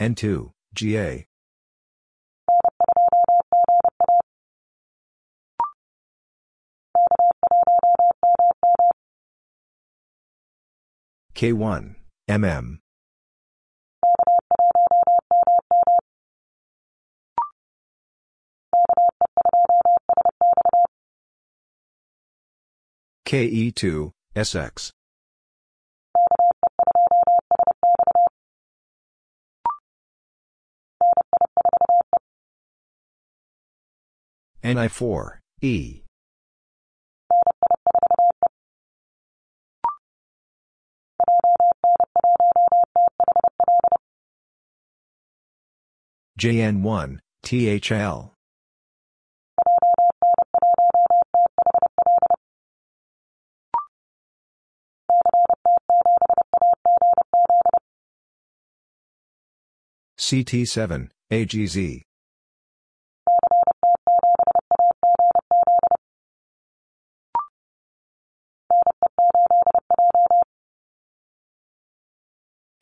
N2, 0.00 0.50
GA. 0.74 1.24
K1, 11.34 11.96
MM. 12.28 12.78
KE2, 23.26 24.12
SX. 24.36 24.92
NI4, 34.62 35.38
E. 35.62 36.03
JN1, 46.38 47.18
THL. 47.42 48.34
CT7, 60.18 61.08
AGZ. 61.30 62.02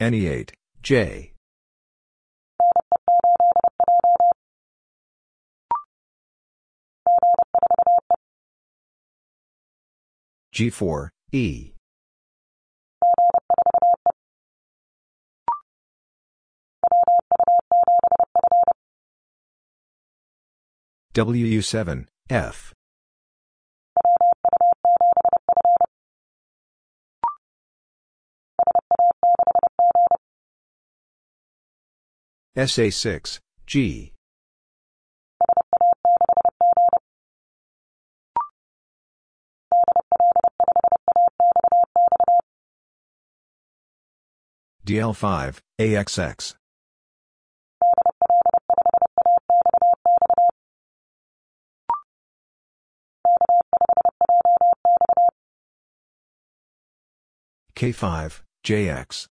NE8, 0.03 0.51
J. 0.83 1.33
G4, 10.53 11.09
E. 11.31 11.73
WU7, 21.15 22.07
F. 22.29 22.73
SA6, 32.57 33.39
G. 33.67 34.13
DL5, 44.87 45.59
AXX. 45.81 46.55
K5, 57.75 58.43
JX. 58.63 59.32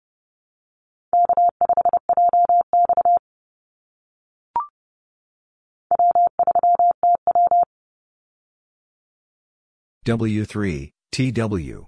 W3, 10.05 10.93
TW. 11.13 11.87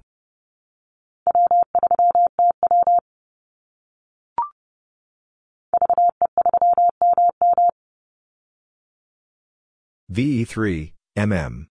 VE3, 10.10 10.92
MM. 11.18 11.66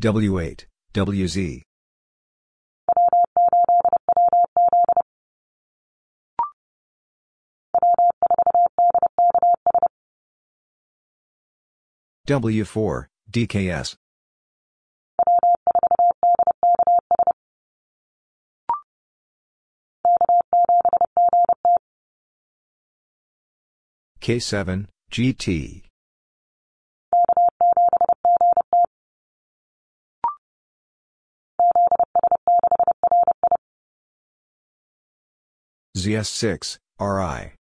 W8, 0.00 0.64
WZ. 0.94 1.67
W4, 12.28 13.06
DKS. 13.30 13.94
K7, 24.20 24.88
GT. 25.10 25.82
ZS6, 35.96 36.76
RI. 37.00 37.57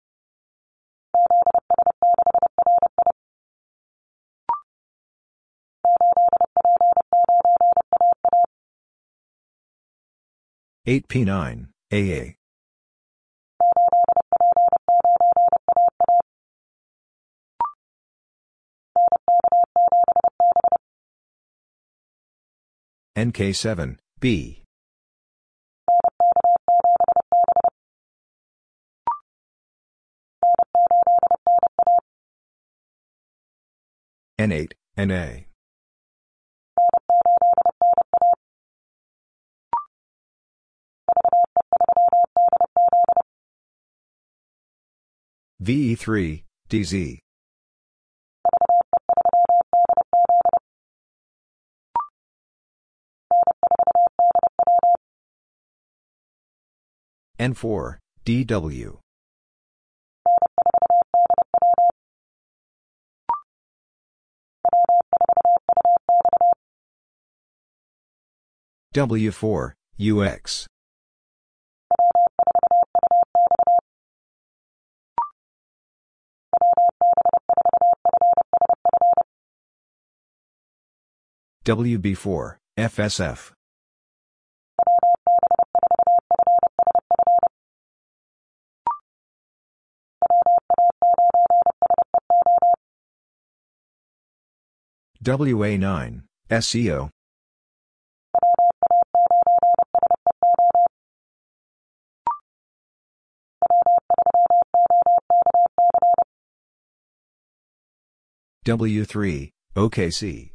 Eight 10.84 11.06
P 11.06 11.24
nine 11.24 11.68
AA 11.92 12.34
NK 23.16 23.54
seven 23.54 24.00
B. 24.18 24.64
N8 34.40 34.72
NA 34.96 35.51
VE3, 45.62 46.42
DZ. 46.68 47.18
N4, 57.38 57.98
DW. 58.24 58.98
W4, 68.94 69.72
UX. 69.98 70.66
WB4, 81.64 82.56
FSF. 82.76 83.52
WA9, 95.24 96.22
SEO. 96.50 97.10
W3, 108.66 109.50
OKC. 109.76 110.51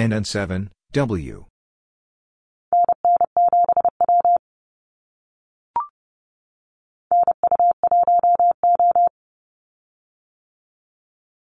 NN7, 0.00 0.68
W. 0.92 1.44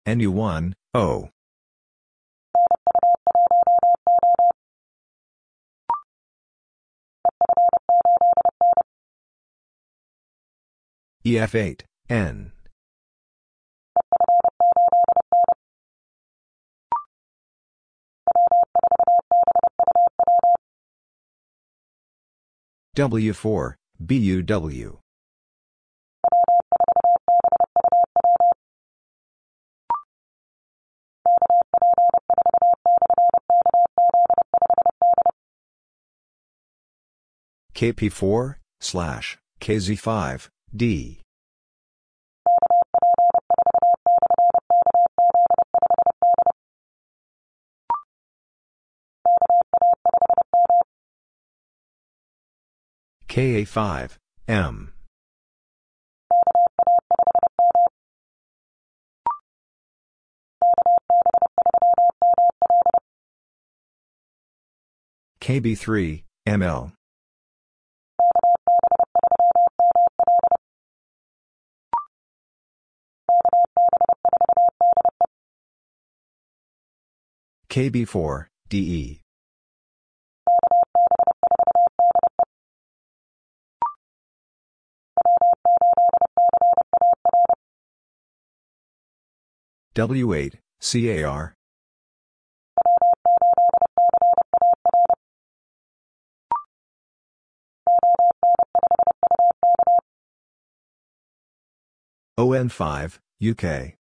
NU1, 0.05 0.73
O. 0.93 1.29
EF8, 11.25 11.81
N. 12.09 12.51
W4, 22.99 23.75
BUW. 24.05 24.99
KP4, 37.73 38.55
slash, 38.81 39.37
KZ5, 39.61 40.49
D. 40.75 41.21
KA5, 53.29 54.17
M. 54.47 54.91
KB3, 65.39 66.23
ML. 66.47 66.91
KB4, 77.69 78.47
DE. 78.69 79.21
W8, 89.99 90.53
CAR. 90.79 91.53
ON5, 102.39 103.19
UK. 103.41 103.97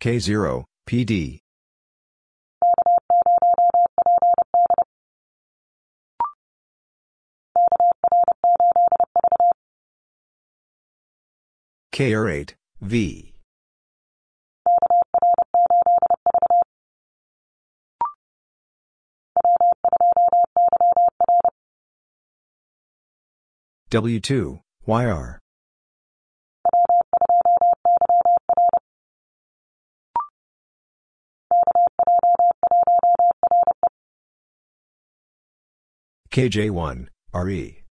K0, 0.00 0.64
PD. 0.88 1.40
KR8, 11.98 12.54
V. 12.80 13.34
W2, 23.90 24.60
YR. 24.86 25.40
KJ1, 36.30 37.08
RE. 37.34 37.87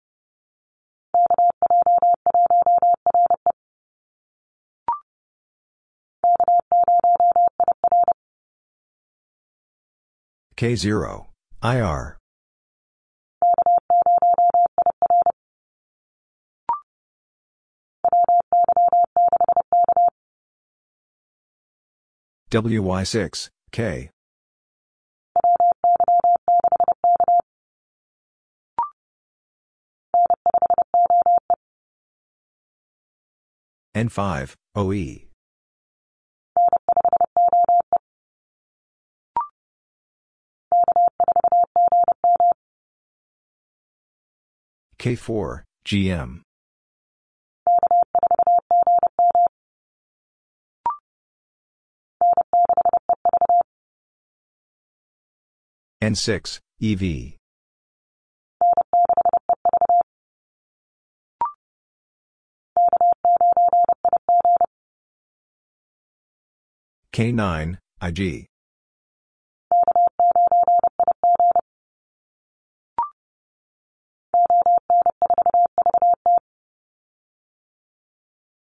K0, 10.62 11.26
IR. 11.64 12.20
WY6, 22.52 23.50
K. 23.72 24.12
N5, 33.96 34.56
OE. 34.76 35.31
K4, 45.02 45.64
GM. 45.84 46.42
N6, 56.04 56.60
EV. 56.80 57.38
K9, 67.12 67.78
IG. 68.04 68.51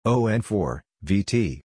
ON4, 0.09 0.79
VT. 1.05 1.61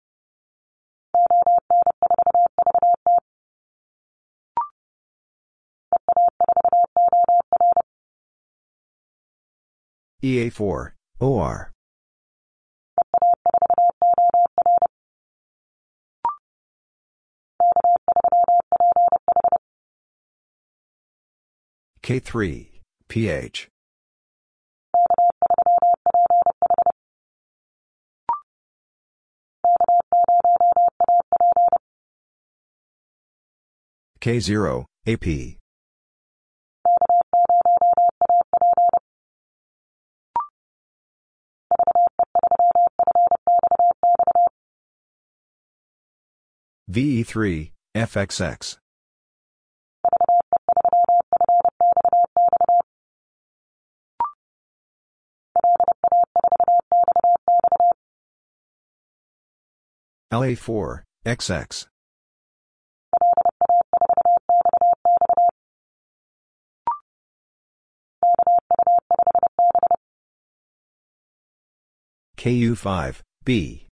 EA4, 10.23 10.93
OR. 11.19 11.73
K3, 22.03 22.69
PH. 23.09 23.69
K0, 34.21 34.85
AP. 35.07 35.59
VE3, 46.91 47.71
FXX. 47.95 48.79
LA4, 60.33 61.03
XX. 61.27 61.87
KU5, 72.39 73.21
B. 73.45 73.89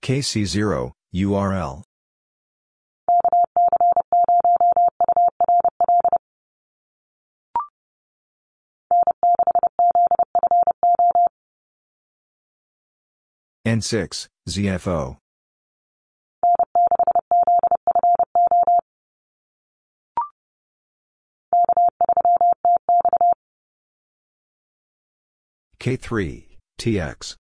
KC0, 0.00 0.92
URL. 1.14 1.82
N6, 13.66 14.28
ZFO. 14.48 15.18
K3, 25.80 26.44
TX. 26.80 27.36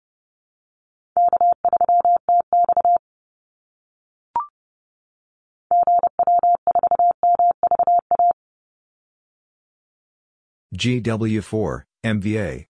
GW4, 10.76 11.82
MVA. 12.04 12.66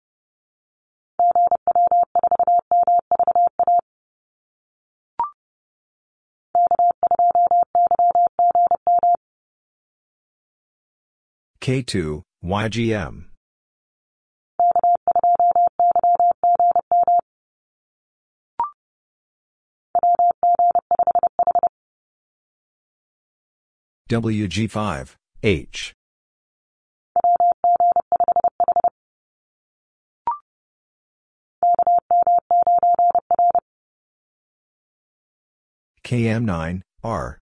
K2, 11.61 12.23
YGM. 12.45 13.32
WG5, 24.13 25.17
H. 25.43 25.95
KM9, 36.05 36.83
R. 37.03 37.39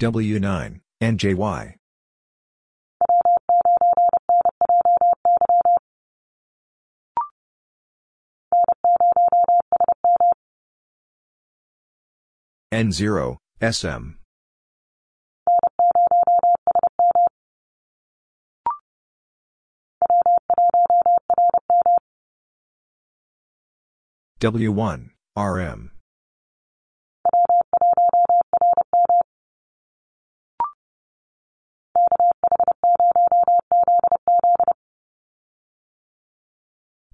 W9, 0.00 0.80
NJY. 1.02 1.79
N0, 12.72 13.36
SM. 13.60 14.16
W1, 24.40 25.10
RM. 25.36 25.90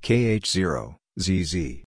KH0, 0.03 0.95
ZZ. 1.19 1.86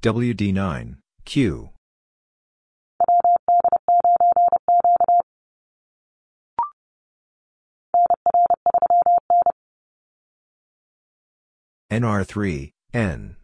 WD9, 0.00 0.98
Q. 1.24 1.70
NR3, 11.90 12.70
N. 12.94 13.36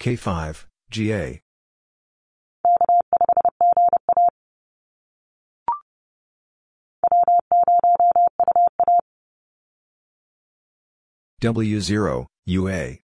K5, 0.00 0.64
GA. 0.90 1.43
W0, 11.44 12.26
UA. 12.46 12.96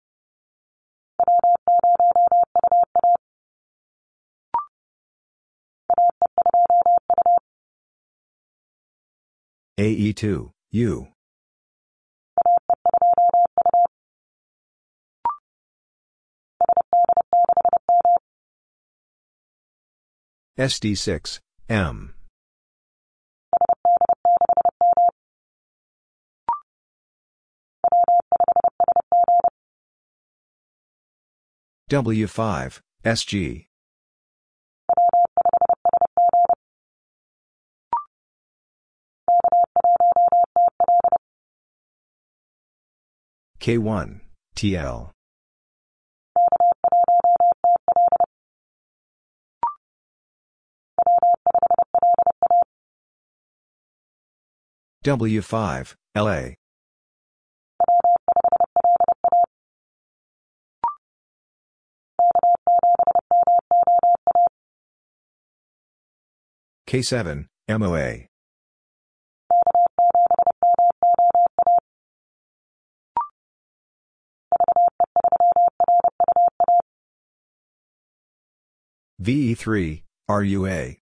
AE2, 9.78 10.52
U. 10.72 11.08
SD6, 20.58 21.40
M. 21.68 22.14
W5, 31.90 32.82
SG. 33.04 33.66
K1, 43.60 44.22
TL. 44.56 45.10
W5, 55.04 55.96
LA. 56.16 56.59
K7, 66.90 67.46
MOA. 67.68 68.26
VE3, 79.22 80.02
RUA. 80.28 80.96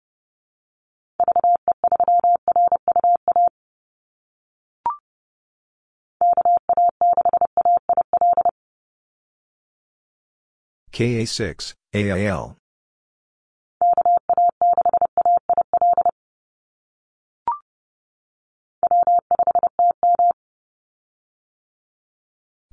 KA6, 10.92 11.74
AIL. 11.94 12.56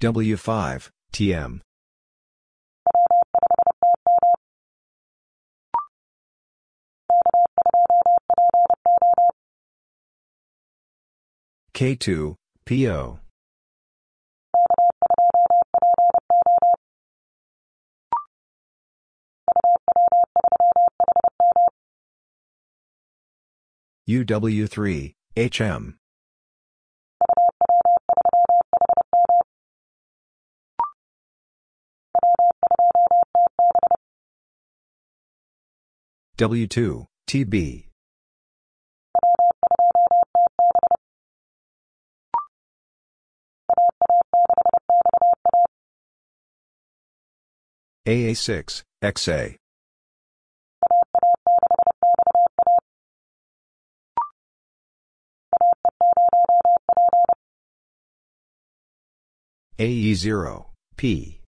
W5, 0.03 0.89
TM. 1.13 1.61
K2, 11.73 12.35
PO. 12.65 13.19
UW3, 24.09 25.13
HM. 25.37 25.97
W2, 36.37 37.05
TB. 37.27 37.85
AA6, 48.07 48.83
XA. 49.03 49.55
AE0, 59.79 60.65
P. 60.97 61.42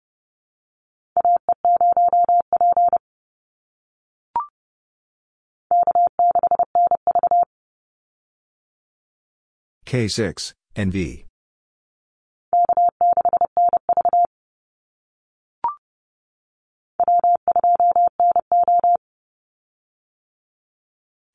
K6, 9.92 10.54
NV. 10.78 11.26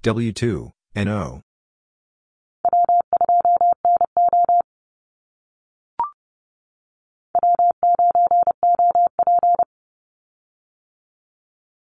W2, 0.03 0.70
NO. 0.95 1.43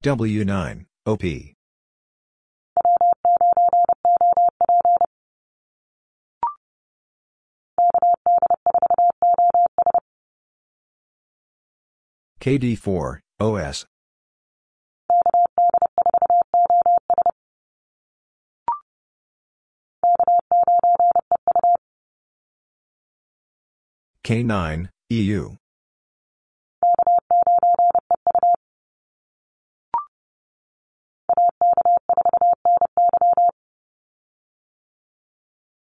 W9, 0.03 0.87
OP. 1.05 1.56
KD4, 12.47 13.18
OS. 13.40 13.86
K9, 24.23 24.89
EU. 25.10 25.56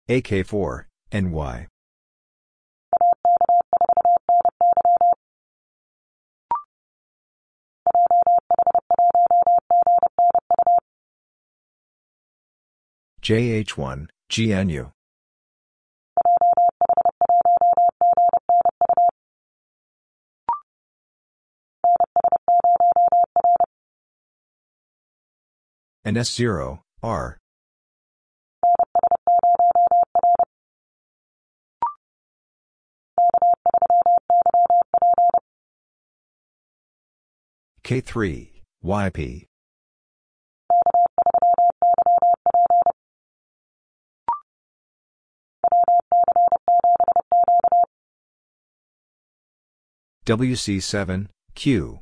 AK4, 0.10 0.86
NY. 1.14 1.68
JH1, 13.26 14.08
GNU. 14.30 14.92
NS0, 26.06 26.80
R. 27.02 27.38
K3, 37.84 38.62
YP. 38.84 39.48
WC7, 50.26 51.28
Q. 51.54 52.00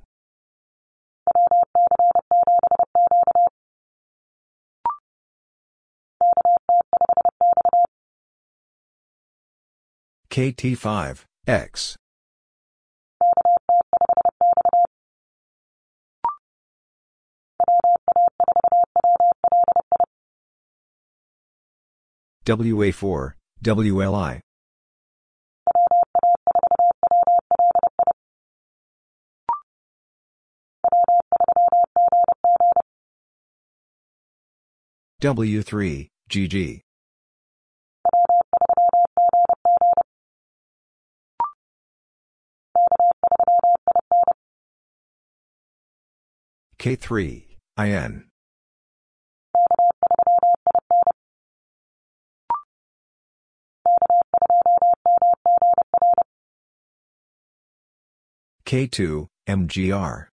KT5, 10.30 11.26
X. 11.46 11.98
WA4, 22.46 23.34
WLI. 23.62 24.40
W3, 35.24 36.10
GG. 36.30 36.82
K3, 46.78 47.46
IN. 47.78 48.26
K2, 58.66 59.28
MGR. 59.48 60.33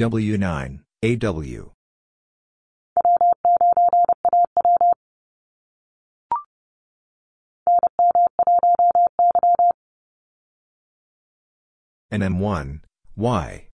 W9, 0.00 0.80
AW. 1.04 1.72
and 12.12 12.22
M1, 12.22 12.80
Y. 13.14 13.68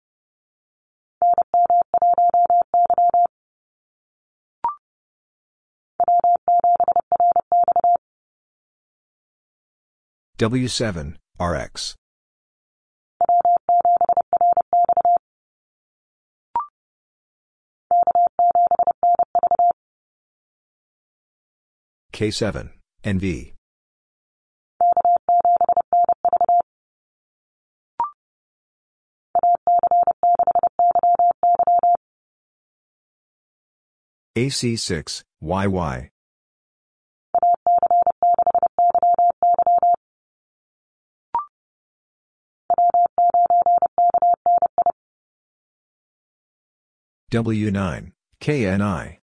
W7, 10.38 11.14
RX. 11.38 11.94
K7, 22.16 22.70
NV. 23.04 23.52
AC6, 34.34 35.24
YY. 35.42 36.08
W9, 47.30 48.12
KNI. 48.40 49.18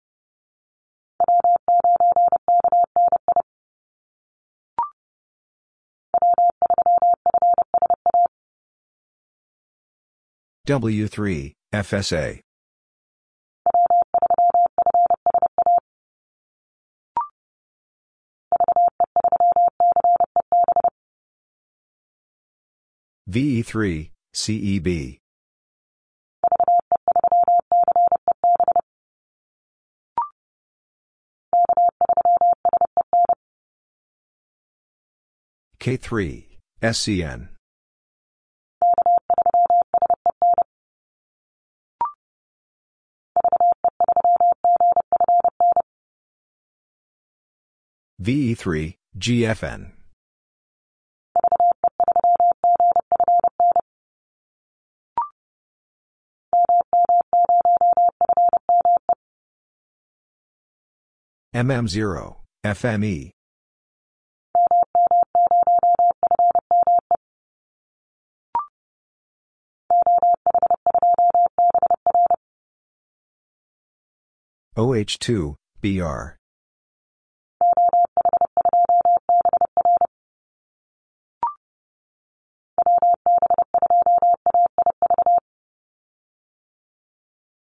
W3, 10.65 11.53
FSA. 11.73 12.39
VE3, 23.29 24.11
CEB. 24.33 25.17
K3, 35.79 36.45
SCN. 36.81 37.52
VE3, 48.23 48.95
GFN. 49.19 49.91
MM0, 61.53 62.37
FME. 62.63 63.31
OH2, 74.77 75.55
BR. 75.81 76.37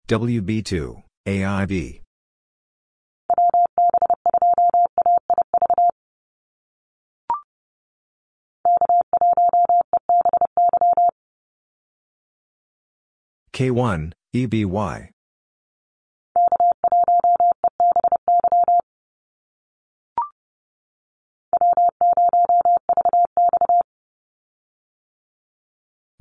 WB2, 0.09 1.03
AIB. 1.27 2.01
K1, 13.53 14.13
EBY. 14.33 15.11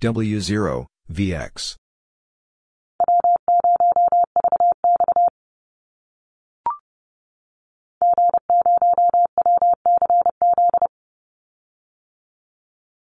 W0, 0.02 0.86
VX. 1.10 1.77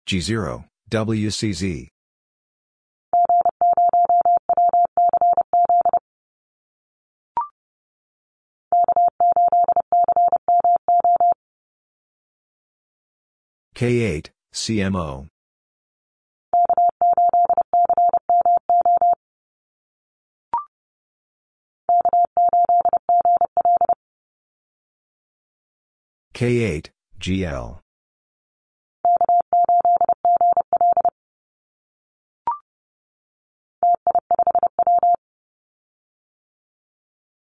G0, 0.09 0.63
WCZ. 0.89 1.87
K8, 13.75 14.29
CMO. 14.51 15.27
K8, 26.33 26.89
GL. 27.19 27.79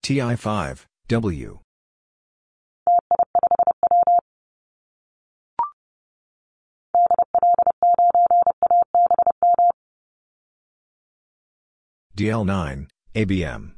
TI5, 0.06 0.86
W. 1.08 1.60
DL9, 12.16 12.88
ABM. 13.16 13.72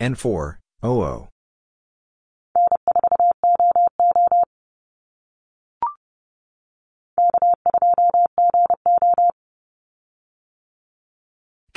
N4, 0.00 0.58
OO. 0.84 1.28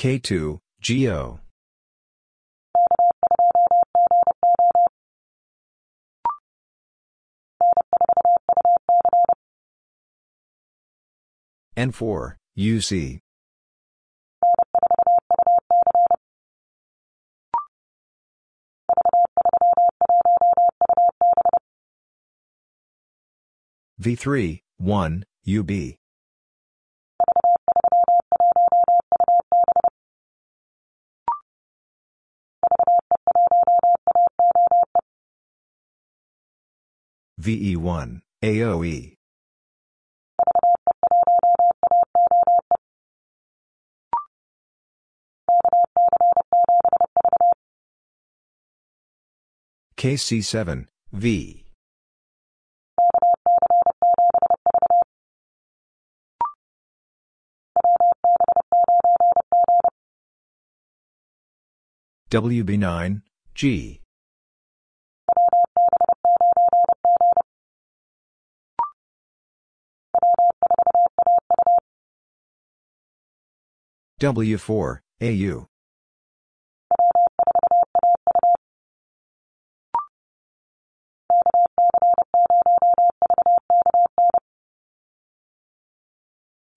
K2, 0.01 0.57
GO. 0.81 1.39
N4, 11.77 12.35
UC. 12.57 13.19
V3, 24.01 24.61
1, 24.79 25.23
UB. 25.45 26.00
VE1, 37.41 38.21
AOE. 38.43 39.15
KC7, 49.97 50.85
V. 51.13 51.65
WB9, 62.29 63.21
G. 63.55 64.01
W4, 74.21 74.99
AU. 75.19 75.65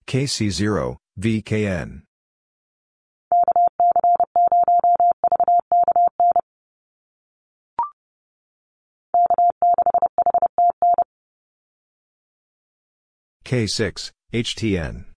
KC0, 0.07 0.97
VKN. 1.19 2.01
K6, 13.45 14.11
HTN. 14.33 15.14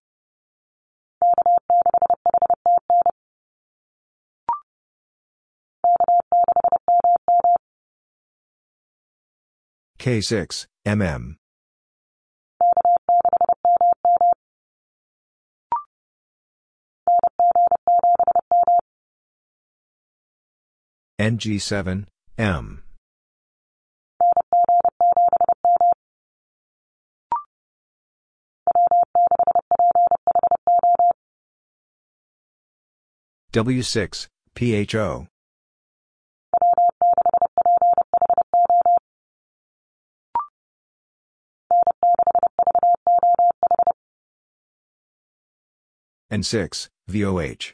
K6, 9.99 10.65
MM. 10.87 11.35
NG7, 21.19 22.05
M. 22.37 22.83
W6, 33.51 34.27
PHO. 34.55 35.27
N6, 46.31 46.89
VOH. 47.07 47.73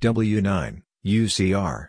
W9, 0.00 0.82
UCR. 1.04 1.88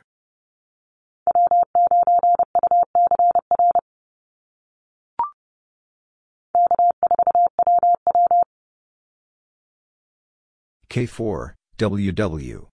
K4, 10.89 11.53
WW. 11.77 12.72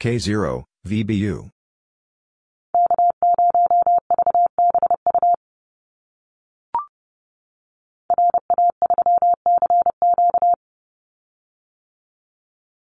K0, 0.00 0.64
VBU. 0.86 1.50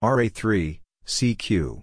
RA3, 0.05 0.79
CQ. 1.05 1.83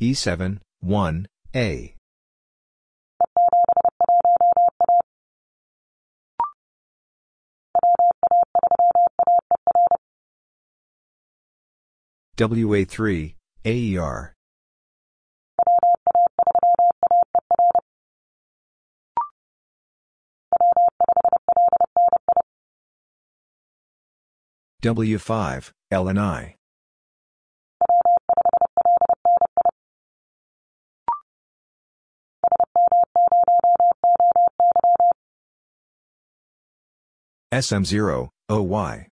E7, 0.00 0.58
1, 0.80 1.26
A. 1.54 1.94
WA3, 12.40 13.34
AER. 13.66 14.32
W5, 24.82 25.72
LNI. 25.92 26.54
SM0, 37.52 38.28
OY. 38.48 39.09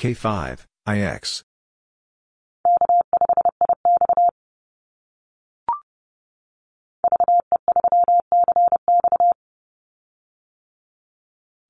K5, 0.00 0.64
IX. 0.88 1.42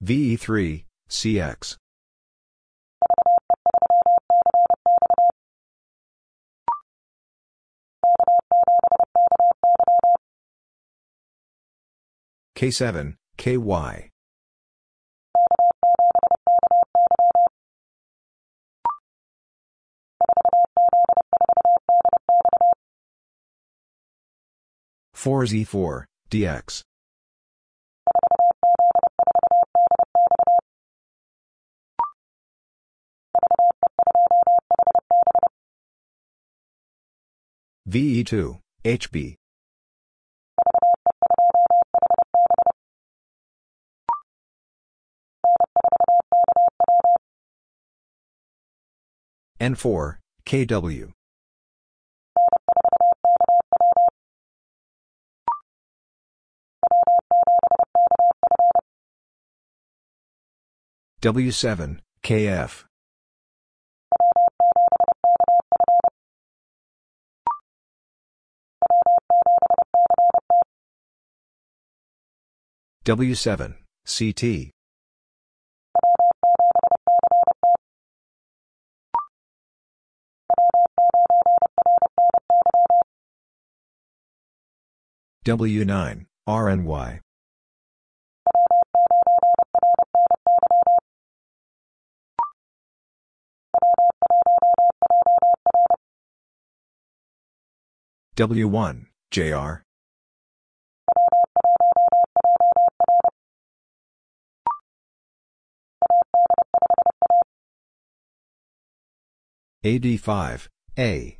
VE3, 0.04 0.84
CX. 1.08 1.76
K7, 12.56 13.14
KY. 13.36 14.09
Four 25.20 25.42
Z4, 25.42 26.04
DX. 26.30 26.82
VE2, 37.86 38.60
HB. 38.82 39.34
N4, 49.60 50.16
KW. 50.46 51.12
W7, 61.22 61.98
KF. 62.22 62.84
W7, 73.04 73.74
CT. 74.06 74.70
W9, 85.44 86.26
RNY. 86.48 87.20
W1, 98.40 99.04
JR. 99.30 99.82
AD5, 109.84 110.68
A. 110.98 111.38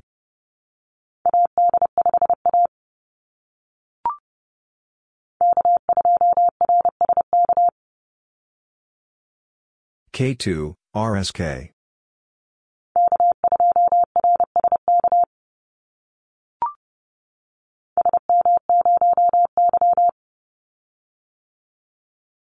K2, 10.12 10.74
RSK. 10.94 11.70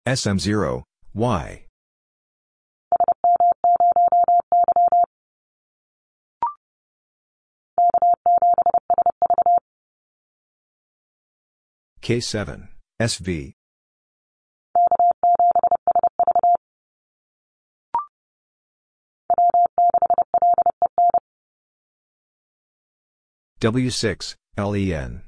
SM0, 0.08 0.84
Y. 1.12 1.66
K7, 12.00 12.68
SV. 12.98 13.52
W6, 23.60 24.34
LEN. 24.56 25.27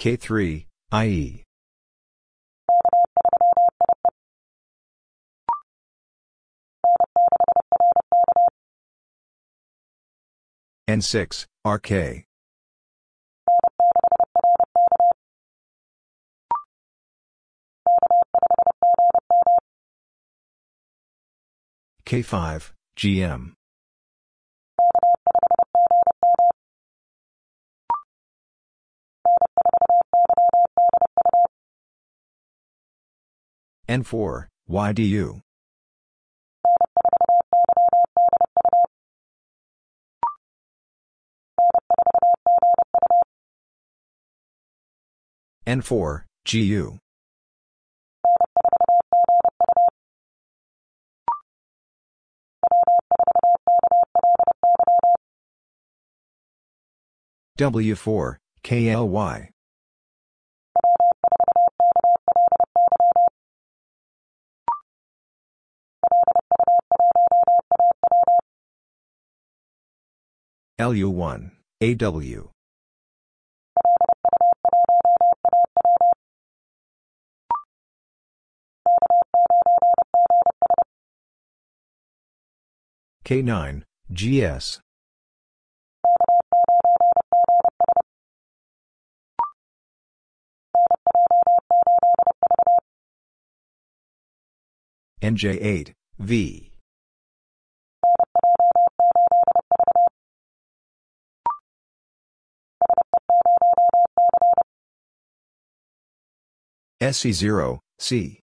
K3, 0.00 0.64
IE. 0.94 1.44
N6, 10.88 11.44
RK. 11.66 12.24
K5, 22.06 22.72
GM. 22.96 23.52
N4, 33.90 34.46
YDU. 34.68 35.40
N4, 45.66 46.22
GU. 46.44 46.98
W4, 57.58 58.36
KLY. 58.62 59.50
LU1, 70.80 71.50
AW. 71.82 72.48
K9, 83.26 83.82
GS. 84.10 84.80
NJ8, 95.22 95.92
V. 96.18 96.69
SC0, 107.00 107.78
C. 107.98 108.40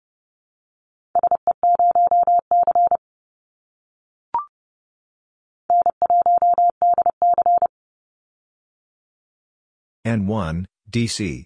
N1, 10.06 10.66
DC. 10.90 11.44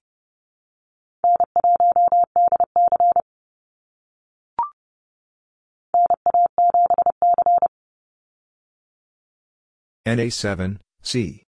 NA7, 10.06 10.78
C. 11.02 11.45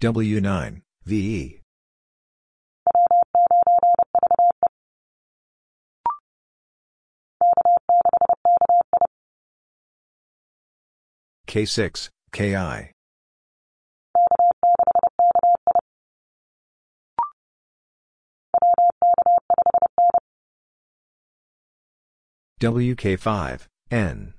W9, 0.00 0.80
VE. 1.04 1.60
K6, 11.46 12.08
KI. 12.32 12.92
WK5, 22.60 23.66
N. 23.90 24.34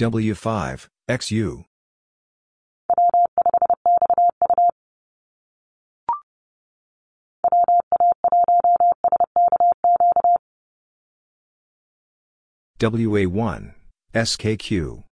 W5, 0.00 0.88
XU. 1.10 1.64
WA1, 12.78 13.74
SKQ. 14.14 15.04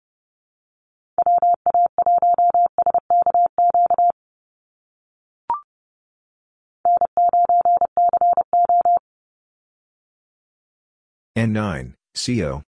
N9, 11.36 11.94
CO. 12.14 12.65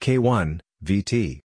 K1, 0.00 0.60
VT. 0.82 1.42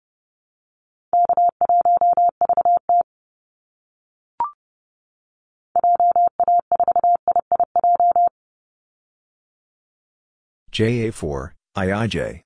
JA4, 10.72 11.52
IIJ. 11.76 12.40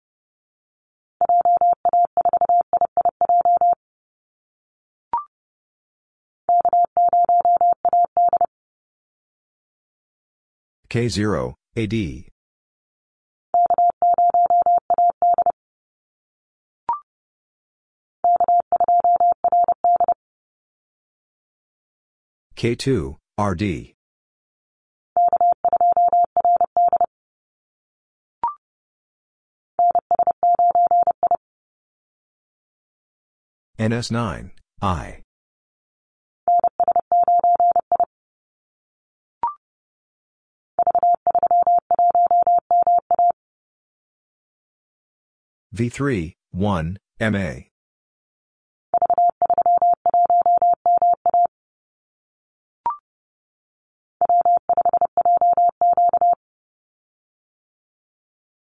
K0, 10.88 11.54
AD. 11.76 11.92
K2, 22.62 23.16
RD. 23.40 23.94
NS9, 33.80 34.50
I. 34.80 35.22
V3, 45.74 46.34
1, 46.52 46.98
MA. 47.18 47.71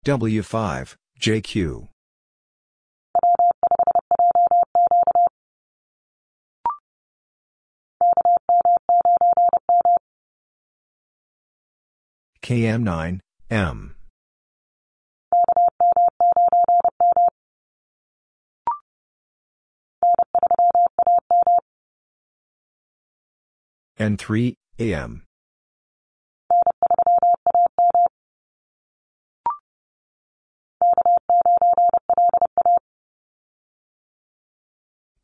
W5, 0.04 0.96
JQ. 1.18 1.88
KM9, 12.42 13.20
M. 13.50 13.96
N3, 23.98 24.54
AM. 24.80 25.24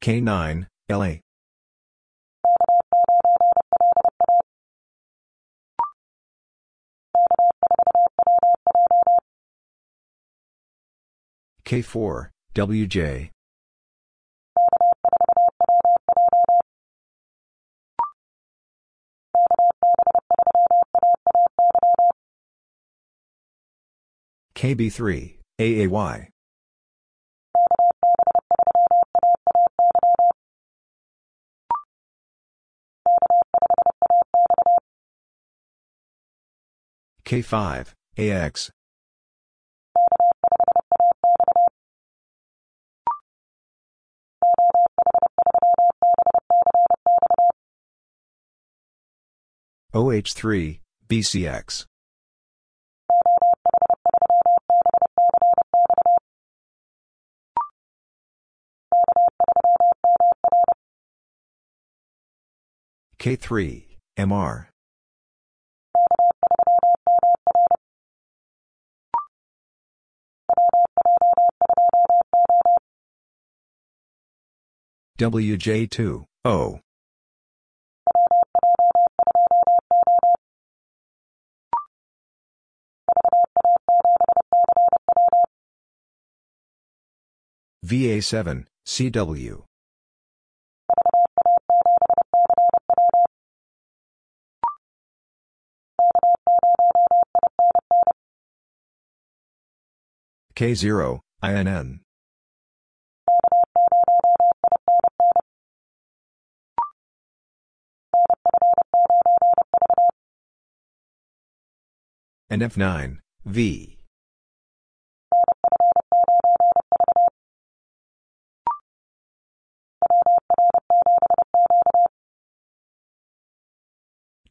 K9, 0.02 0.66
LA. 0.90 1.16
K4, 11.66 12.30
WJ. 12.56 13.30
KB3, 24.56 25.38
AAY. 25.60 26.30
K5, 37.30 37.94
AX. 38.18 38.72
OH3, 49.94 50.80
BCX. 51.08 51.86
K3, 63.20 63.86
MR. 64.18 64.70
WJ2, 75.20 76.24
O. 76.46 76.80
VA7, 87.86 88.66
CW. 88.88 89.64
K0, 100.56 101.20
INN. 101.44 102.00
And 112.50 112.62
F9, 112.62 113.20
V. 113.46 113.98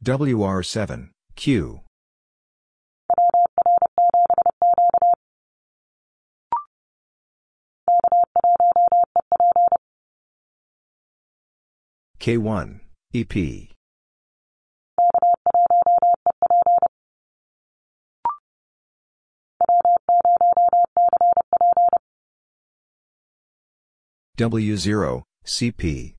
WR7, 0.03 1.09
Q. 1.35 1.81
K1, 12.19 12.79
EP. 13.13 13.78
W0, 24.39 25.23
CP. 25.45 26.15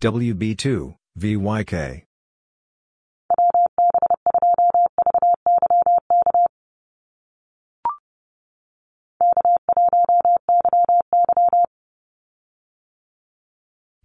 WB2, 0.00 0.94
VYK. 1.18 2.04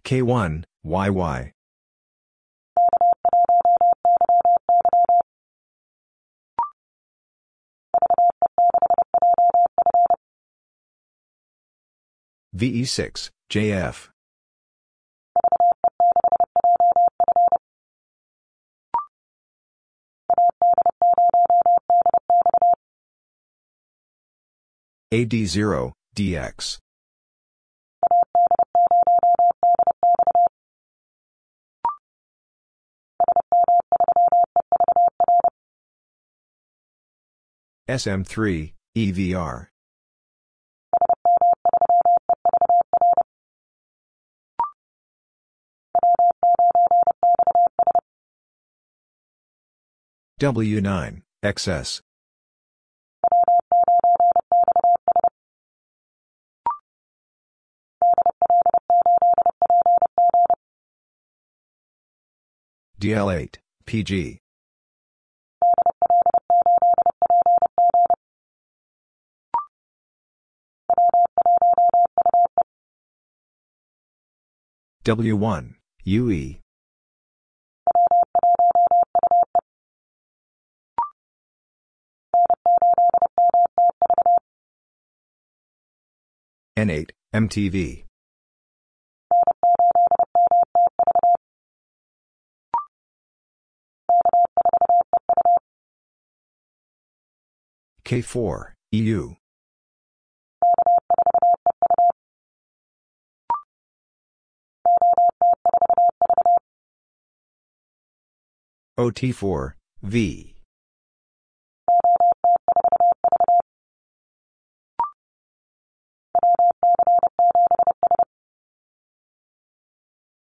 K1, 0.04 0.64
YY. 0.84 1.55
VE6, 12.56 13.30
JF. 13.50 14.08
AD0, 25.12 25.92
DX. 26.16 26.78
SM3, 37.88 38.72
EVR. 38.96 39.68
W9, 50.38 51.22
XS. 51.42 52.02
DL8, 63.00 63.56
PG. 63.86 64.38
W1, 75.06 75.74
UE. 76.04 76.65
N8, 86.76 87.10
MTV. 87.34 88.04
K4, 98.04 98.72
EU. 98.92 99.34
OT4, 108.98 109.72
V. 110.02 110.55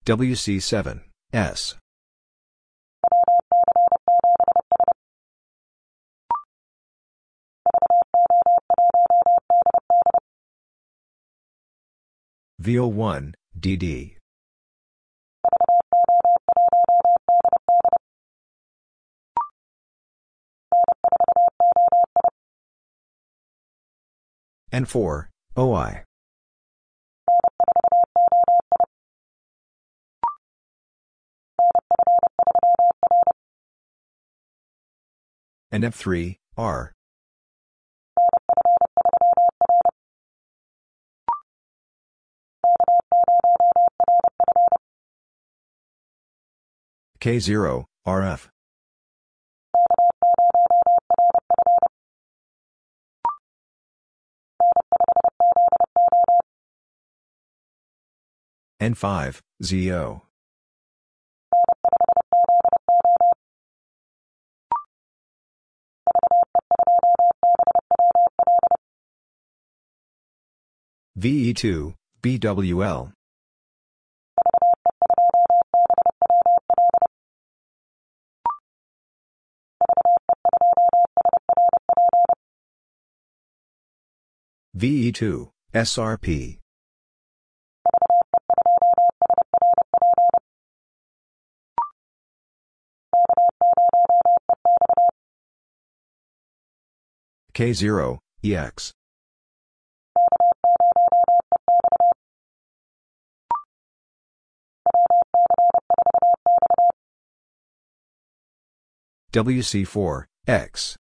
WC7, 0.07 1.01
S. 1.33 1.74
VO1, 12.62 13.35
DD. 13.59 14.16
N4, 24.73 25.27
OI. 25.59 26.05
NF3, 35.73 36.36
R. 36.56 36.94
K0, 47.20 47.85
RF. 48.06 48.48
N5, 58.81 59.40
ZO. 59.62 60.26
VE2, 71.19 71.95
BWL. 72.23 73.13
VE2, 84.77 85.49
SRP. 85.75 86.59
K0, 97.55 98.19
EX. 98.45 98.93
WC4, 109.37 110.25
X. 110.47 110.97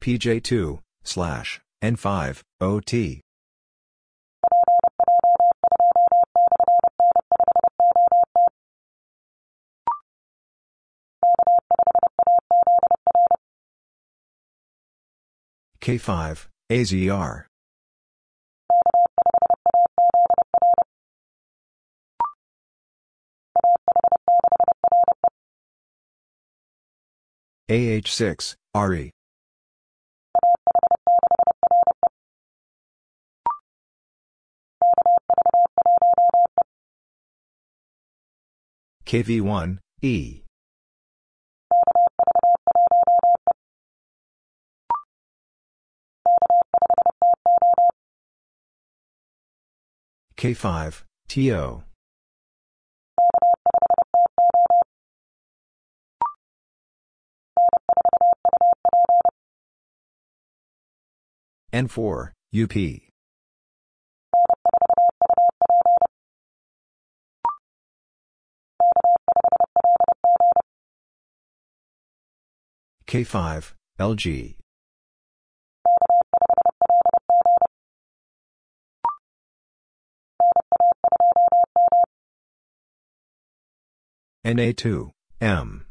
PJ2, 0.00 0.80
slash, 1.04 1.60
N5, 1.82 2.40
OT. 2.62 3.20
K5, 15.82 16.46
AZR. 16.70 17.46
AH6, 27.68 28.54
RE. 28.76 29.10
KV1, 39.04 39.78
E. 40.02 40.41
K5, 50.42 51.04
TO. 51.28 51.84
N4, 61.72 62.32
UP. 62.54 62.72
K5, 73.06 73.72
LG. 74.00 74.61
NA2, 84.44 85.10
M. 85.40 85.86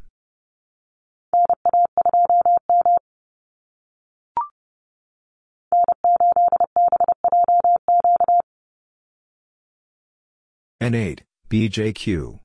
N8, 10.82 11.20
BJQ. 11.50 12.40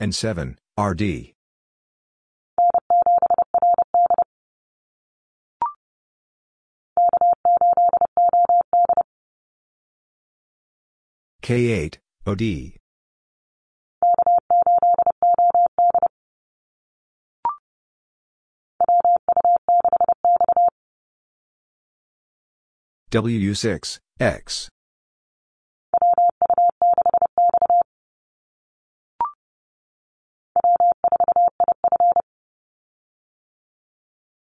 N7, 0.00 0.56
RD. 0.78 1.35
K8, 11.46 11.98
OD. 12.26 12.72
WU6, 23.12 23.98
X. 24.18 24.68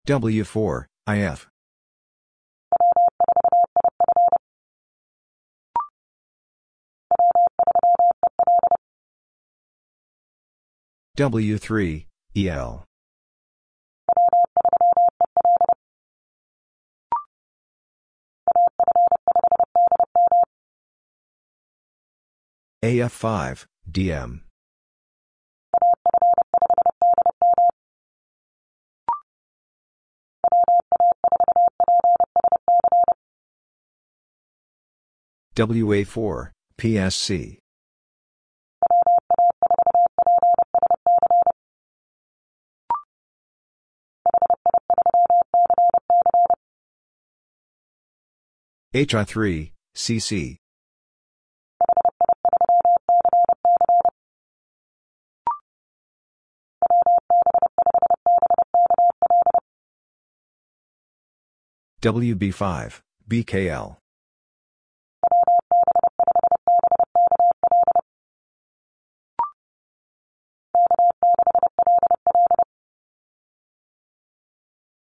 W4, 0.06 0.86
IF. 1.08 1.51
W3, 11.18 12.06
EL. 12.36 12.86
AF5, 22.84 23.66
DM. 23.92 24.42
WA4, 35.56 36.52
PSC. 36.80 37.61
HI3, 48.94 49.72
CC. 49.96 50.58
WB5, 62.02 63.02
BKL. 63.30 63.96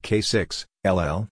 K6, 0.04 0.66
LL. 0.84 1.28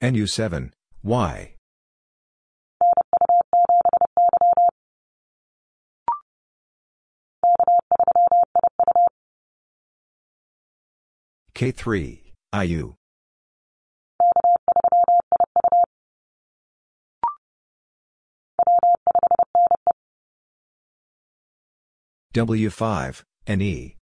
NU7, 0.00 0.70
Y. 1.02 1.54
K3, 11.54 12.32
IU. 12.52 12.94
W5, 22.32 23.22
NE. 23.48 23.97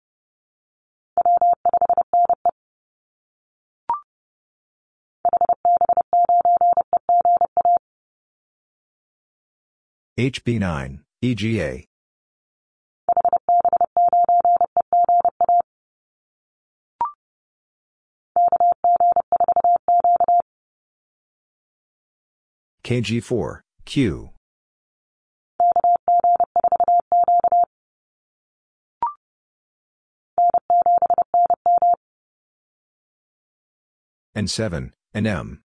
HB9, 10.20 11.00
EGA. 11.24 11.86
KG4, 22.84 23.62
Q. 23.86 24.30
N7, 34.36 34.92
NM. 35.16 35.58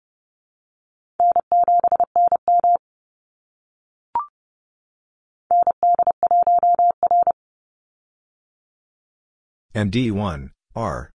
ND1, 9.77 10.49
R. 10.75 11.11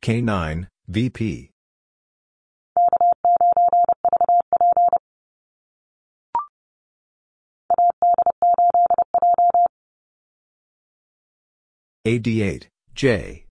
K9, 0.00 0.68
VP. 0.86 1.50
AD8, 12.06 12.66
J. 12.94 13.46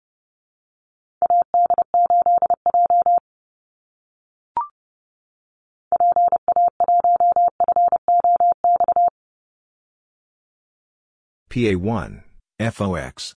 PA1, 11.51 12.23
FOX. 12.61 13.35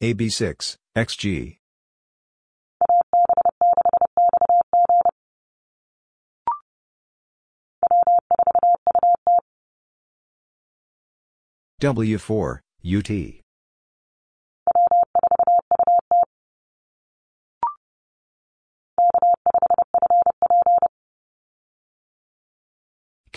AB6, 0.00 0.76
XG. 0.96 1.56
W4, 11.80 12.60
UT. 12.84 13.47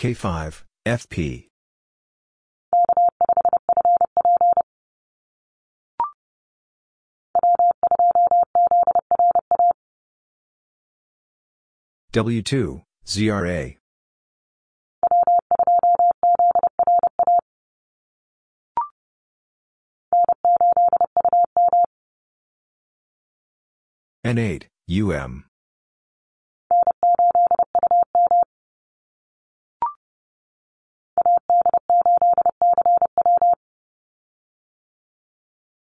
K5, 0.02 0.64
FP. 0.84 1.46
W2, 12.12 12.82
ZRA. 13.06 13.76
N8, 24.24 24.64
UM. 24.88 25.44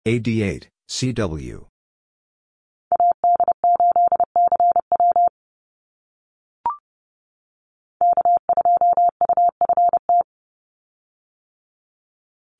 AD8, 0.06 0.68
CW. 0.88 1.66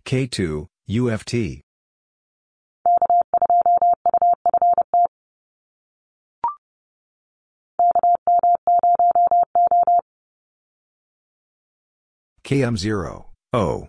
K2, 0.05 0.67
UFT. 0.89 1.61
KM0, 12.43 13.25
O. 13.53 13.89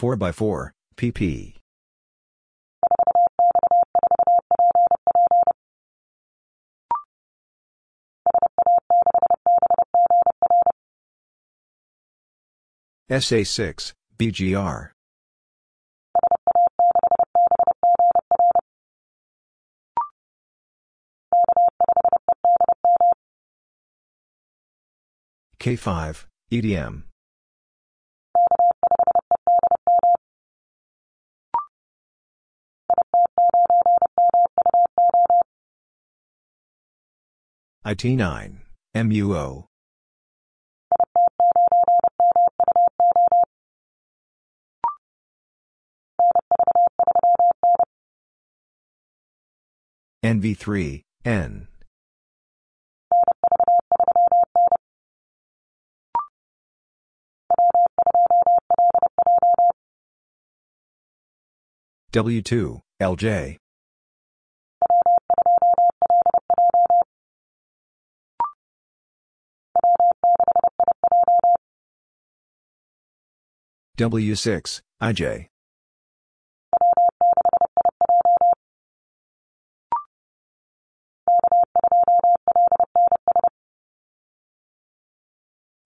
Four 0.00 0.16
by 0.16 0.32
four, 0.32 0.72
PP. 0.96 1.56
SA6, 13.10 13.92
BGR. 14.18 14.92
K5, 25.58 26.24
EDM. 26.50 27.09
IT9, 37.86 38.58
MUO. 38.94 39.64
NV3, 50.22 51.02
N. 51.24 51.68
W2, 62.12 62.82
LJ. 63.00 63.56
W6, 74.00 74.80
IJ. 75.02 75.48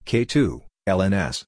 K2, 0.05 0.61
LNS. 0.87 1.43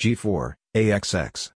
G4, 0.00 0.54
AXX. 0.74 1.55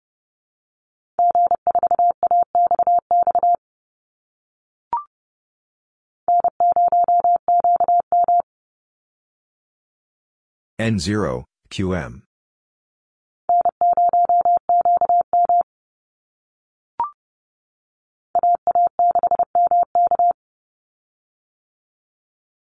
N0, 10.79 11.43
QM. 11.69 12.21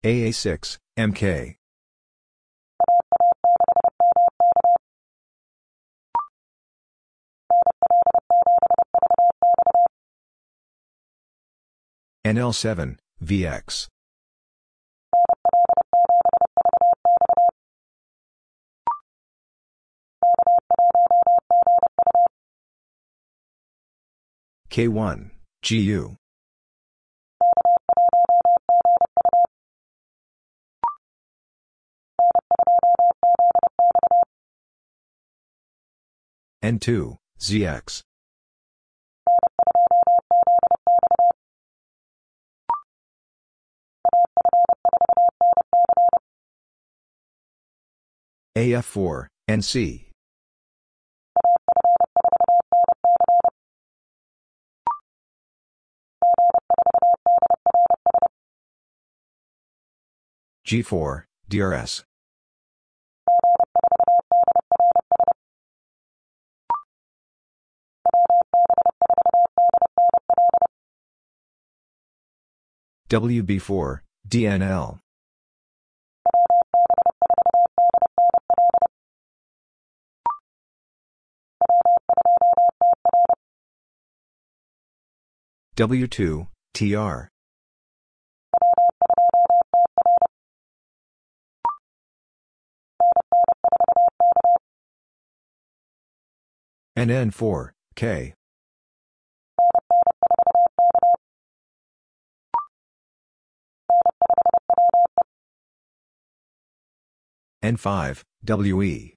AA6, 0.03 0.77
MK. 0.97 1.55
NL7, 12.25 12.97
VX. 13.23 13.87
K1, 24.71 25.31
GU. 25.63 26.15
N2, 36.63 37.17
ZX. 37.37 38.01
AF4, 48.55 49.27
NC. 49.49 50.10
G4, 60.65 61.23
DRS. 61.49 62.03
WB4, 73.09 73.99
DNL. 74.25 74.99
W2, 85.75 86.47
TR. 86.73 87.29
NN4, 96.97 97.71
K. 97.95 98.33
N5, 107.63 108.23
WE. 108.43 109.15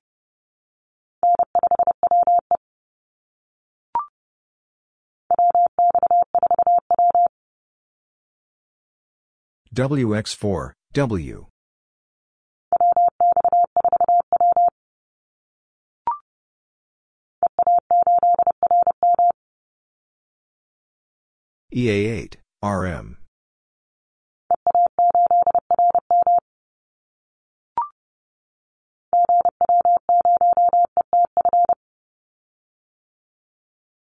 WX4, 9.75 10.73
W. 10.93 11.47
EA8, 21.75 22.37
RM. 22.63 23.17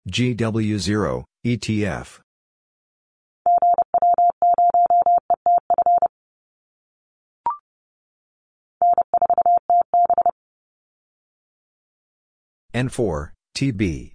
GW0, 0.09 1.25
ETF. 1.45 2.21
N4, 12.77 13.31
TB. 13.57 14.13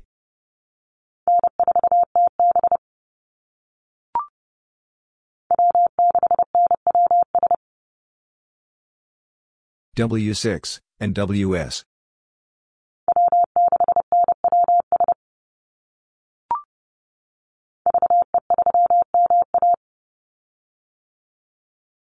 W6, 9.97 10.79
NWS. 11.01 11.83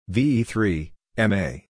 VE3, 0.09 0.91
MA. 1.17 1.74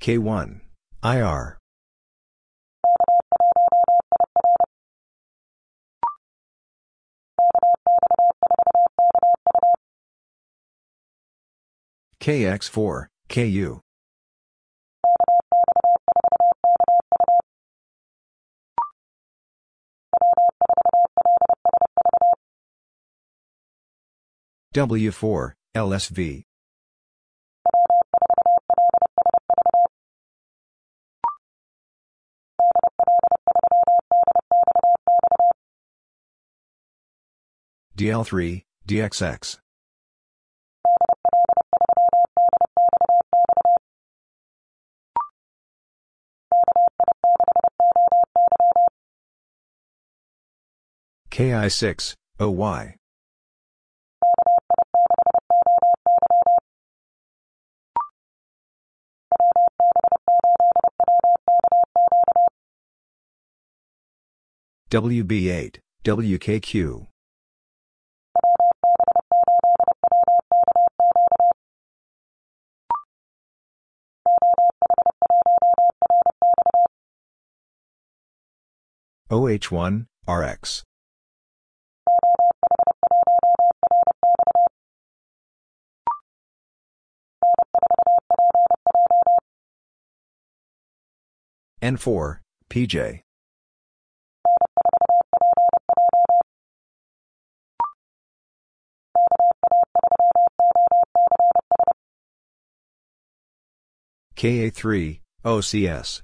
K1, 0.00 0.60
IR. 1.02 1.58
KX4, 12.20 13.06
KU. 13.28 13.80
W4, 24.74 25.52
LSV. 25.78 26.42
DL3, 37.96 38.62
DXX. 38.88 39.58
KI6, 51.30 52.14
OY. 52.40 52.96
WB8, 64.90 65.80
WKQ. 66.02 67.06
OH1, 79.30 80.06
RX. 80.26 80.82
N4, 91.82 92.38
PJ. 92.70 93.20
KA3, 104.38 105.18
OCS. 105.44 106.22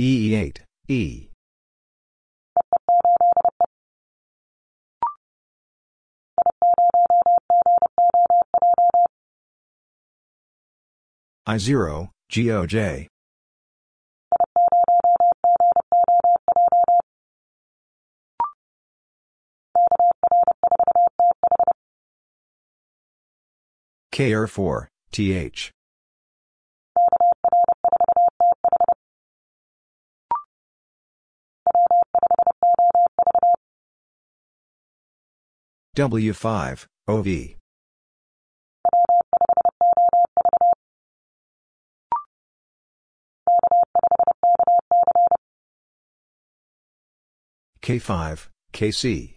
EE8, 0.00 0.58
E. 0.88 1.28
I0, 11.46 12.10
GOJ. 12.32 13.06
KR4, 24.16 24.86
TH. 25.12 25.70
W5, 35.94 36.86
OV. 37.08 37.26
K5, 47.82 48.48
KC. 48.72 49.35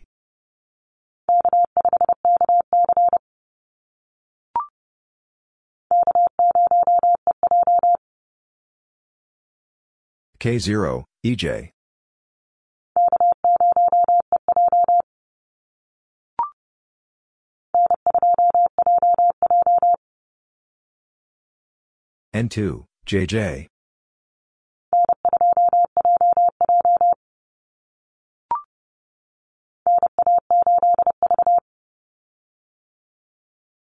K0, 10.39 11.03
EJ. 11.25 11.71
N2, 22.33 22.85
JJ. 23.05 23.67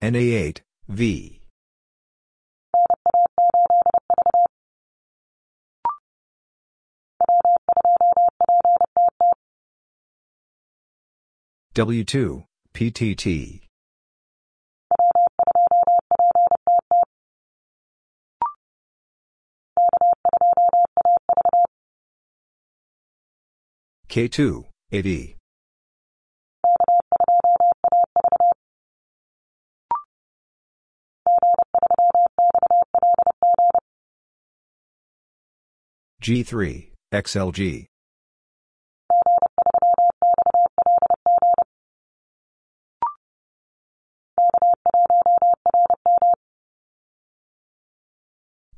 NA8, 0.02 0.60
V. 0.88 1.41
W2, 11.74 12.44
PTT. 12.74 13.60
K2, 24.06 24.64
AD. 24.92 25.36
G3, 36.22 36.91
XLG. 37.12 37.86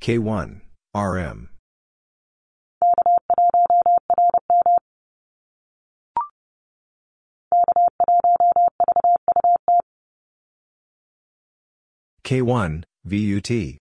K1, 0.01 0.61
RM. 0.93 1.49
K1, 12.25 12.83
VUT. 13.05 13.84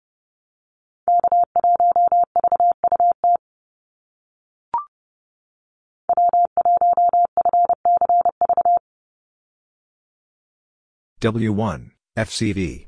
W1, 11.21 11.91
FCV. 12.17 12.87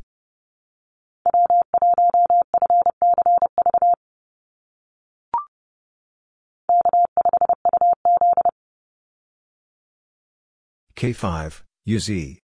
K5, 10.96 11.62
UZ. 11.86 12.40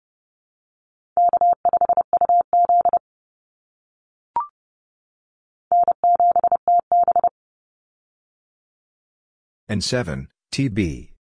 N7, 9.70 10.26
TB. 10.52 11.15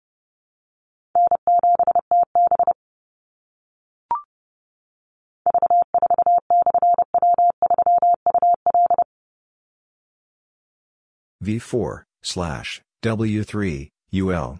V4, 11.43 12.03
slash, 12.23 12.81
W3, 13.03 13.89
UL. 14.13 14.59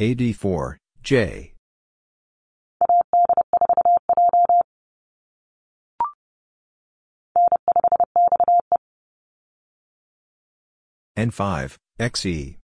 AD4, 0.00 0.76
J. 1.02 1.52
N5, 11.16 11.76
XE. 12.00 12.63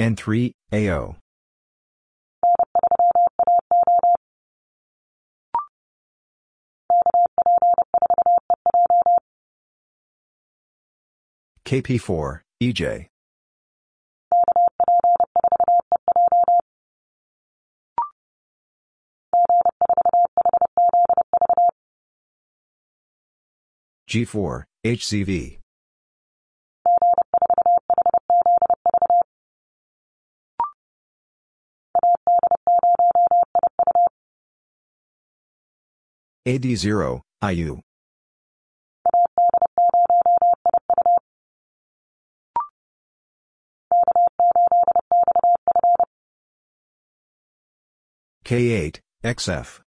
N3, 0.00 0.52
AO. 0.72 1.16
KP4, 11.66 12.40
EJ. 12.62 13.08
G4, 24.08 24.64
HCV. 24.84 25.59
AD0, 36.46 37.20
IU. 37.42 37.80
K8, 48.44 48.98
XF. 49.22 49.80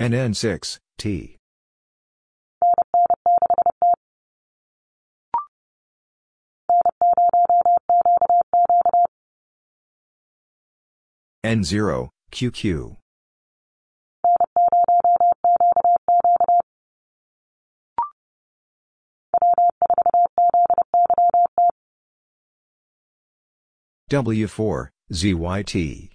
NN6, 0.00 0.78
T. 0.98 1.38
N0, 11.44 12.08
QQ. 12.32 12.96
W4, 24.10 24.88
ZYT. 25.12 26.10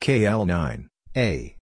KL9, 0.00 0.88
A. 1.16 1.56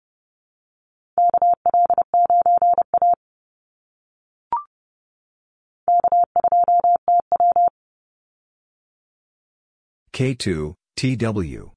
K2, 10.14 10.76
TW. 10.96 11.72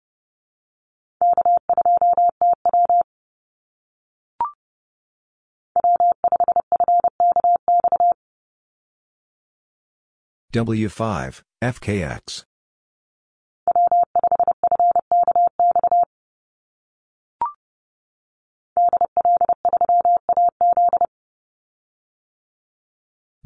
W5, 10.52 11.42
FKX. 11.62 12.44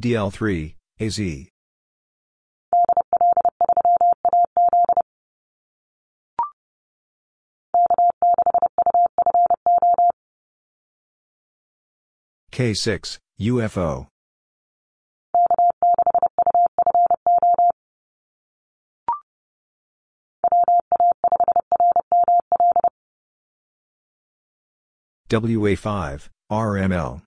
DL3, 0.00 0.74
AZ. 0.98 1.20
K6, 12.50 13.18
UFO. 13.38 14.08
WA5, 25.30 26.28
RML. 26.50 27.22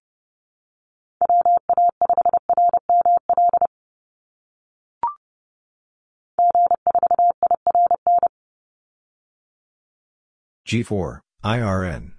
G4, 10.68 11.20
IRN. 11.44 12.12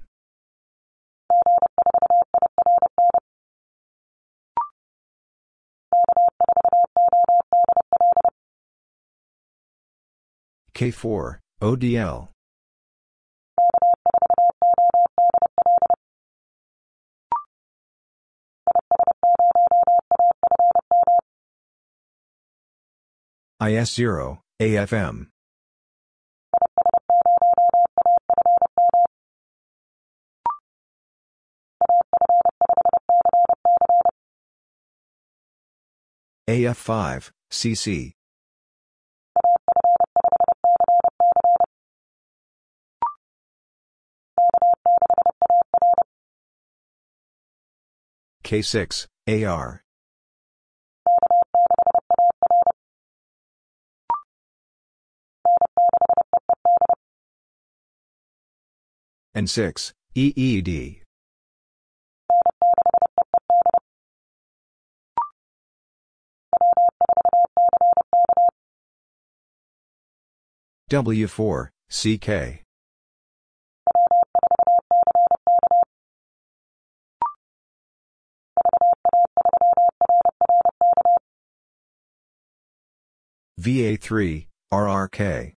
K4, 10.75 11.39
ODL. 11.63 12.29
IS0, 23.63 24.39
AFM. 24.61 25.29
AF5, 36.47 37.31
CC. 37.51 38.13
K6, 48.45 49.07
AR. 49.27 49.83
N6, 59.35 59.93
EED. 60.15 61.04
W4, 70.95 71.71
CK. 71.91 72.63
VA3, 83.61 84.47
RRK. 84.73 85.55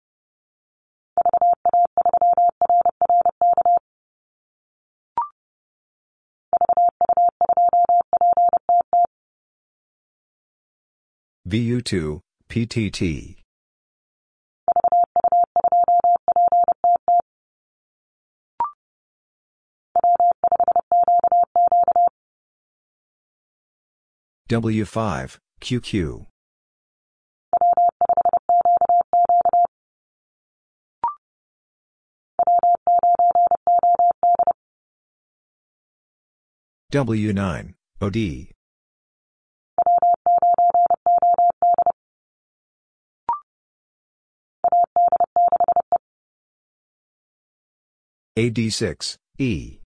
VU2, 11.49 12.21
PTT. 12.49 13.44
W5, 24.55 25.39
QQ. 25.61 26.27
W9, 36.93 37.75
OD. 38.01 38.47
AD6, 48.39 49.17
E. 49.39 49.84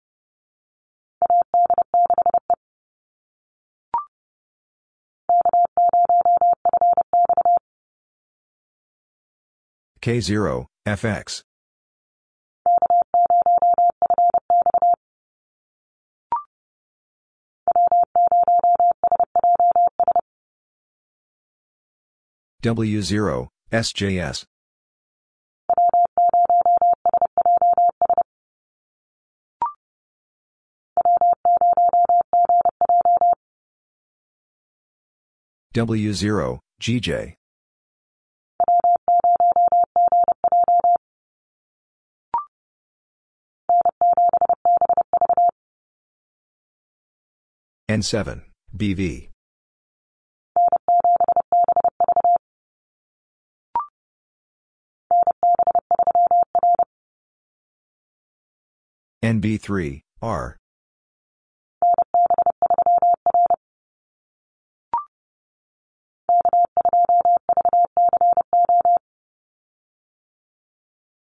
K0, 10.01 10.65
FX. 10.85 11.43
W0, 22.63 23.47
SJS. 23.71 24.45
W0, 35.73 36.59
GJ. 36.81 37.38
N7, 47.89 48.43
BV. 48.77 49.29
NB3, 59.23 60.01
R. 60.21 60.57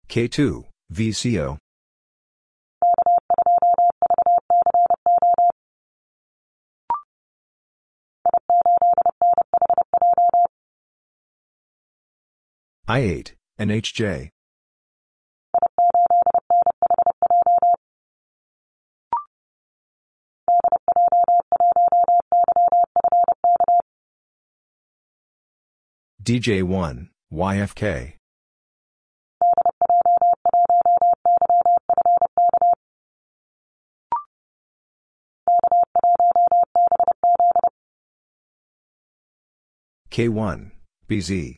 K2, 0.08 0.64
VCO. 0.92 1.58
I8, 12.88 13.32
NHJ. 13.58 14.28
DJ1, 26.22 27.08
YFK. 27.32 28.12
K1, 40.08 40.70
BZ. 41.08 41.56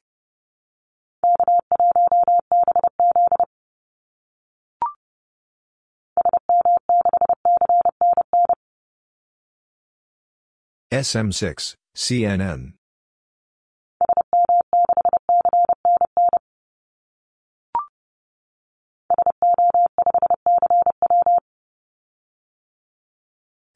SM6, 10.91 11.75
CNN. 11.95 12.73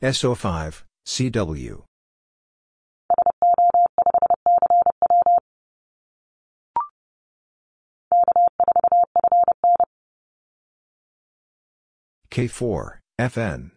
SO5, 0.03 0.83
CW. 1.07 1.83
K4, 12.31 12.99
FN. 13.21 13.71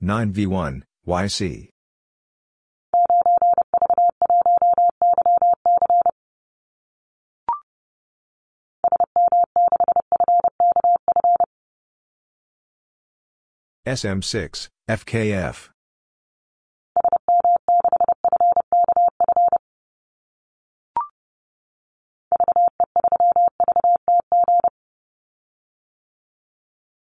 Nine 0.00 0.32
V 0.32 0.46
one 0.46 0.84
YC 1.06 1.70
SM6 13.86 14.68
FKF 14.88 15.70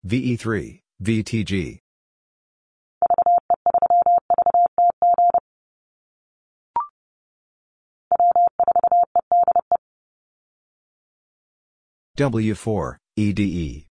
VE3 0.06 0.82
VTG 1.02 1.80
W4, 12.16 12.98
EDE. 13.18 13.88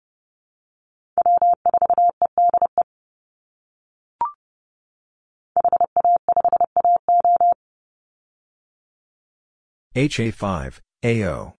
HA5, 9.96 10.80
AO. 11.06 11.59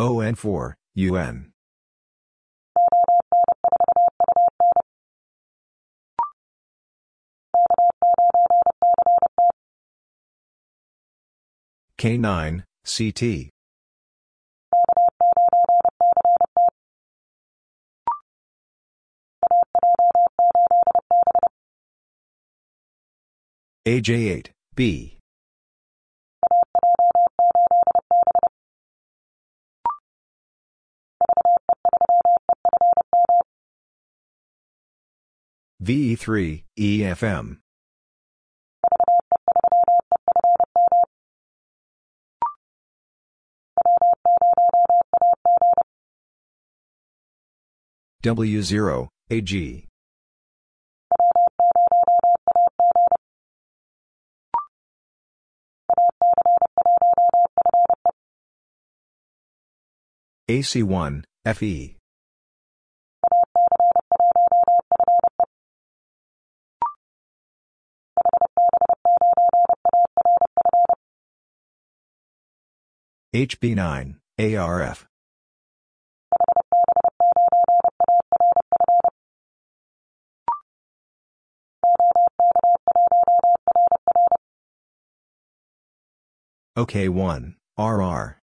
ON4, 0.00 0.74
UN. 0.96 1.52
K9, 11.96 12.64
CT. 12.84 13.50
AJ8, 23.86 24.46
B. 24.74 25.18
VE3, 35.82 36.64
EFM. 36.78 37.58
W0, 48.22 49.08
AG. 49.30 49.88
AC1, 60.48 61.24
FE. 61.46 61.96
HB9, 73.34 74.14
ARF. 74.38 75.06
OK1, 86.78 87.54
RR. 87.76 88.38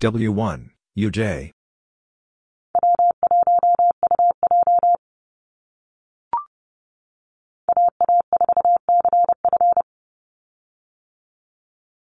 W1, 0.00 0.70
UJ. 0.98 1.50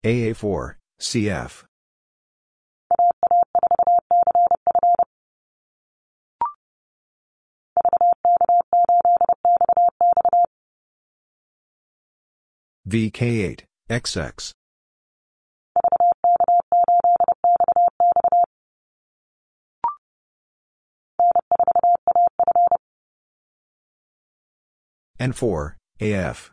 AA4, 0.03 0.75
CF. 0.99 1.64
VK8, 12.85 13.61
XX. 13.90 14.51
N4, 25.19 25.75
AF. 26.01 26.52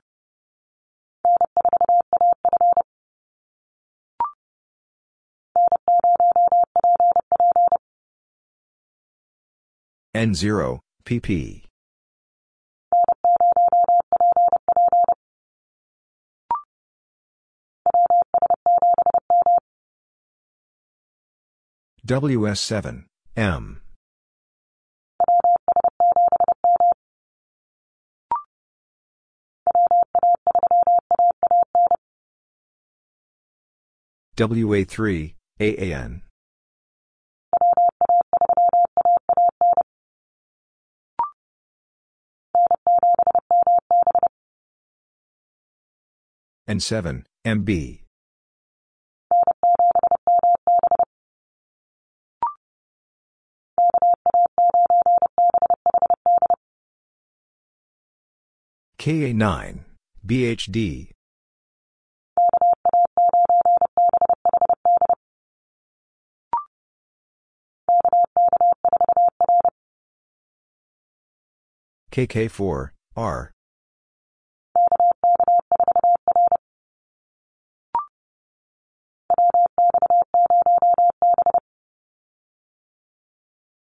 N0, 10.14 10.80
PP. 11.04 11.62
WS7, 22.04 23.04
M. 23.36 23.80
WA3, 34.36 35.34
AAN. 35.60 36.22
N7, 46.70 47.24
MB. 47.44 47.98
KA9, 59.00 59.78
BHD. 60.24 61.10
KK4, 72.12 72.90
R. 73.16 73.50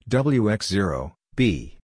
WX0, 0.09 1.13
B. 1.35 1.79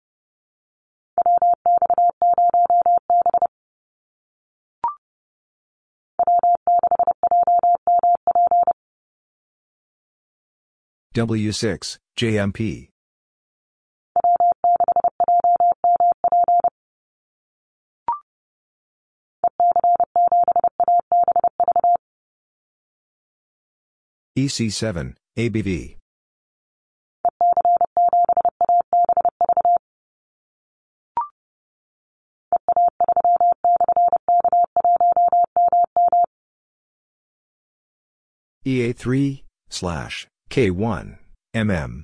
W6, 11.16 11.98
JMP. 12.18 12.90
EC7, 24.38 25.16
ABV. 25.38 25.98
EA3, 38.68 39.44
slash, 39.70 40.28
K1, 40.50 41.18
MM. 41.56 42.04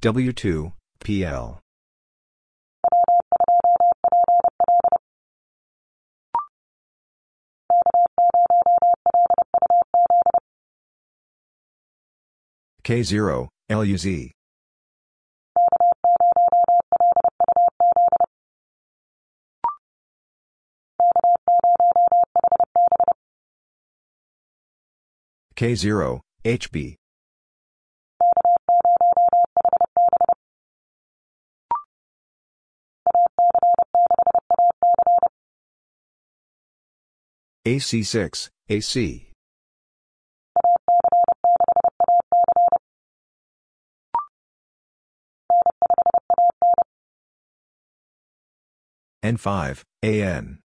W2, 0.00 0.72
PL. 1.00 1.60
K0, 12.84 13.48
LUZ. 13.70 14.30
K0, 25.54 26.20
HB. 26.44 26.94
AC6, 37.66 38.48
AC. 38.70 39.27
N5, 49.24 49.82
AN. 50.02 50.58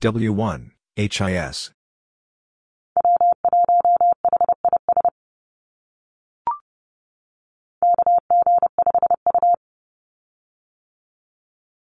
W1, 0.00 0.70
HIS. 0.96 1.70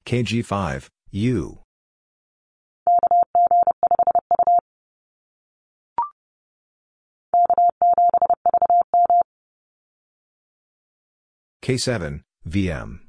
KG5, 0.06 0.88
U. 1.12 1.60
K7, 11.68 12.22
VM. 12.48 13.00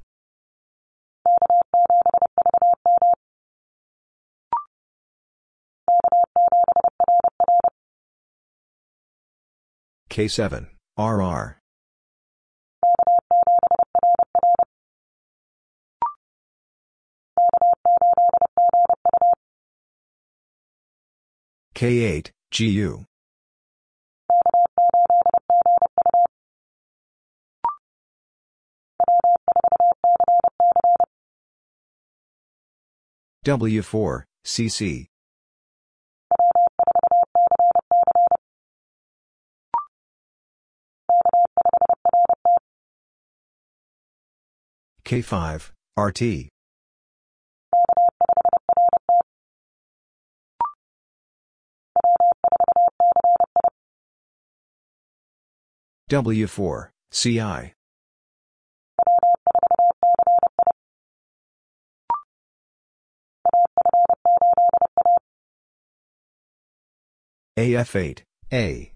K7, 10.09 10.67
RR. 10.97 11.57
K8, 21.75 22.31
GU. 22.51 23.08
W4, 33.45 34.23
CC. 34.45 35.07
K5, 45.03 45.71
RT. 45.97 46.49
W4, 56.09 56.89
CI. 57.11 57.73
AF8, 67.59 68.21
A. 68.53 68.93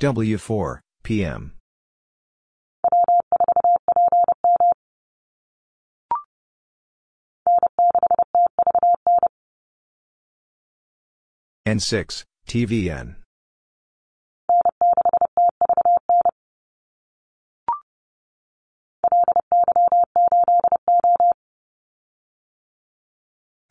W4, 0.00 0.80
PM. 1.02 1.52
N6, 11.66 12.24
TVN. 12.46 13.23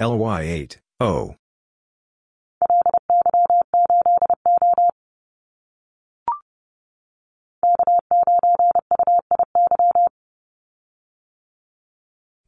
LY8, 0.04 0.80
O. 1.00 1.36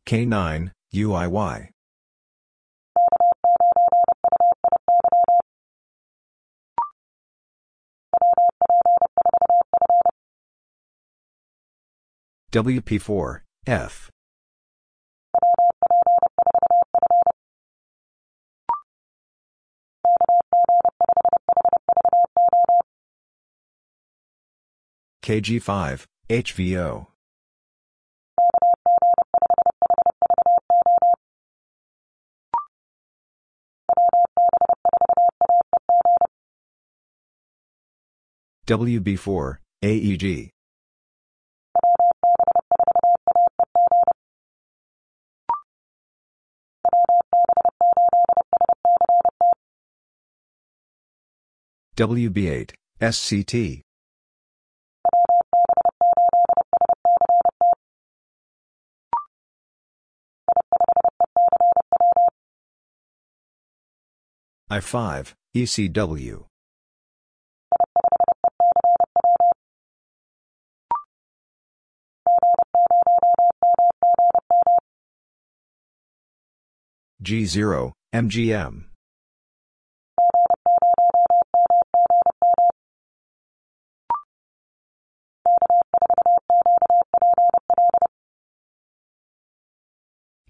K9, 0.06 0.72
UIY. 0.93 1.69
WP4, 12.51 13.40
F. 13.66 14.11
KG5, 25.26 26.06
HVO. 26.30 27.08
WB4, 38.68 39.58
AEG. 39.82 40.52
WB8, 51.98 52.74
SCT. 53.02 53.85
I5, 64.72 65.34
ECW. 65.56 66.45
G0, 77.22 77.92
MGM. 78.14 78.85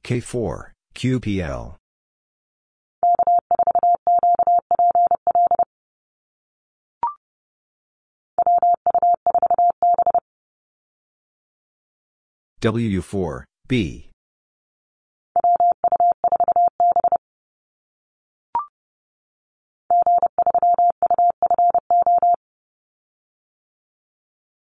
K4, 0.04 0.72
QPL. 0.96 1.76
W4, 12.62 13.44
B. 13.68 14.10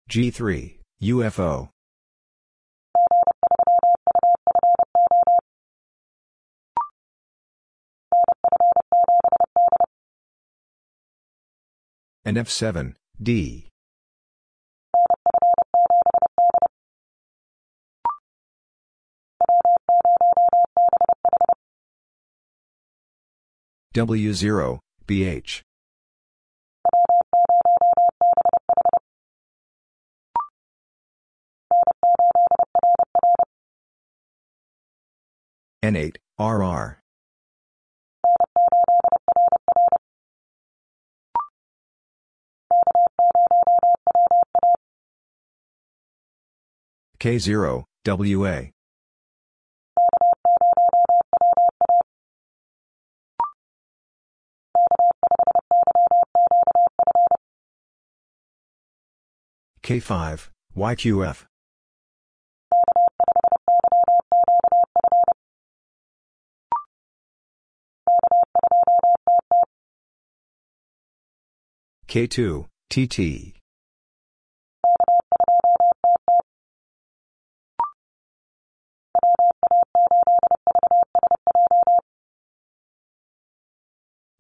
G3, 0.10 0.80
UFO. 1.02 1.70
NF7, 12.26 12.96
D. 13.22 13.70
W0, 23.96 24.80
BH. 25.08 25.62
N8, 35.82 36.16
RR. 36.38 37.00
K0, 47.20 47.84
WA. 48.06 48.72
K5, 59.84 60.50
YQF. 60.78 61.46
K2, 72.10 72.66
TT. 72.90 73.54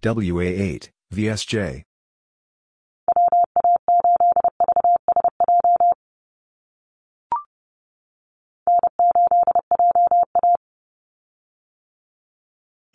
WA8, 0.01 0.89
VSJ. 1.13 1.83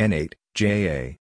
N8, 0.00 0.32
JA. 0.56 1.16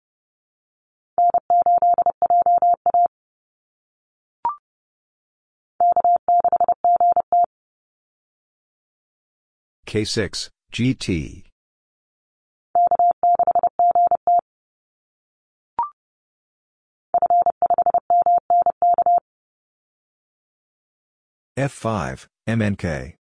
K6, 9.91 10.47
GT. 10.71 11.43
F5, 21.57 22.27
MNK. 22.47 23.15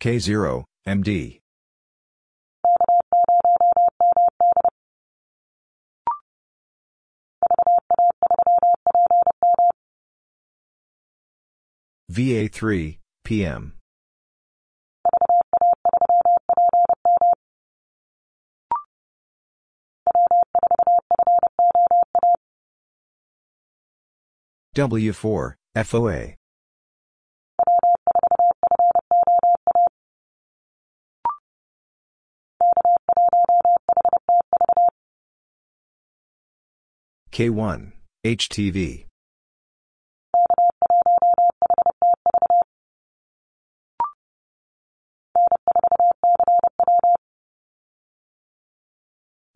K0, 0.00 0.64
MD. 0.86 1.43
VA3, 12.14 12.98
PM. 13.24 13.72
W4, 24.76 25.54
FOA. 25.74 26.34
K1, 37.32 37.92
HTV. 38.24 39.06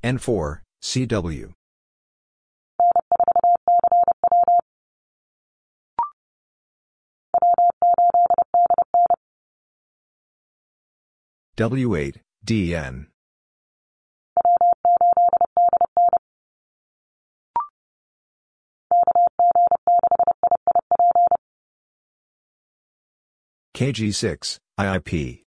N4, 0.04 0.60
CW. 0.80 1.52
W8, 11.56 12.16
DN. 12.46 13.06
KG6, 23.74 24.58
IIP. 24.78 25.47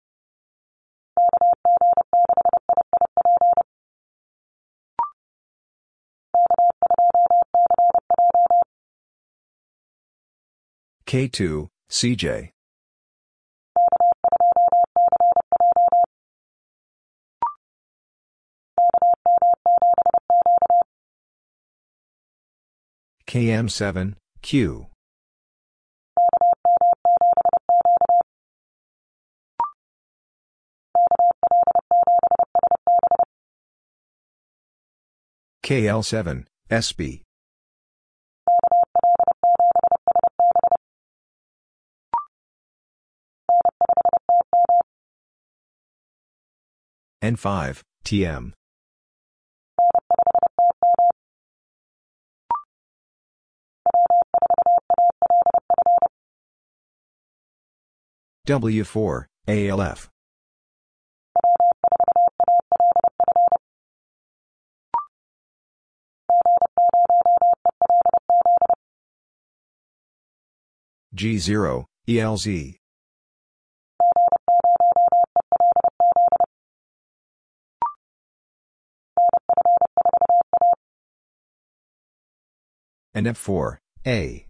K2, 11.09 11.69
CJ. 11.91 12.51
KM7, 23.27 24.15
Q. 24.43 24.87
KL7, 35.63 36.45
SB. 36.71 37.23
N5, 47.23 47.83
TM. 48.05 48.53
W4, 58.47 59.25
ALF. 59.47 60.09
G0, 71.19 71.85
ELZ. 72.09 72.77
NF4, 83.17 83.79
A. 84.07 84.47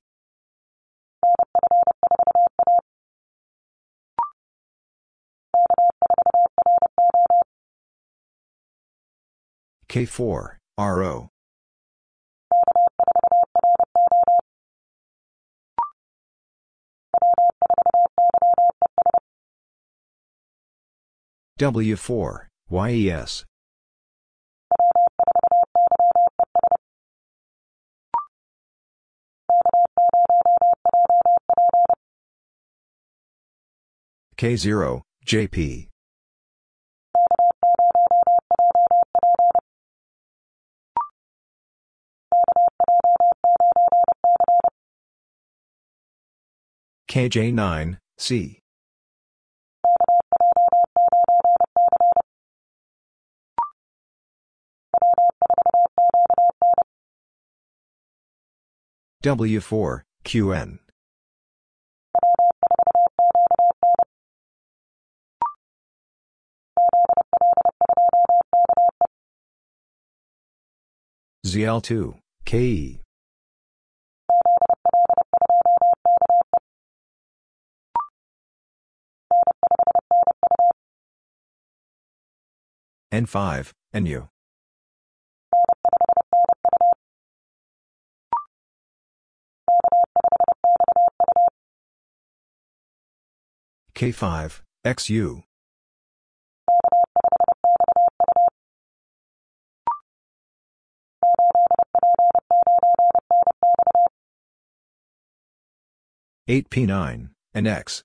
K4, 9.88 10.56
RO. 10.76 11.30
W4, 21.58 22.46
YES. 22.70 23.44
K0, 34.36 35.02
JP. 35.26 35.88
KJ9, 47.10 47.98
C. 48.16 48.60
W4, 59.24 60.02
QN. 60.24 60.78
ZL2, 71.44 72.18
KE. 72.44 73.00
N5, 83.12 83.72
NU. 83.94 84.28
K5, 93.98 94.60
XU. 94.84 95.42
Eight 106.46 106.70
P 106.70 106.86
nine 106.86 107.30
and 107.52 107.66
X. 107.66 108.04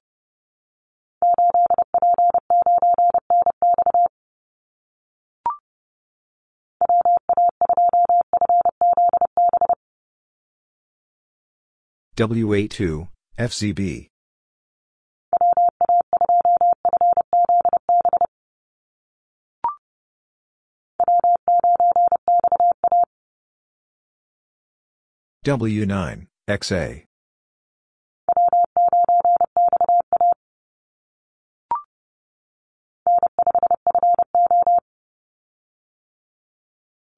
WA2, 12.18 13.10
FCB. 13.38 14.13
W9, 25.44 26.28
XA. 26.48 27.04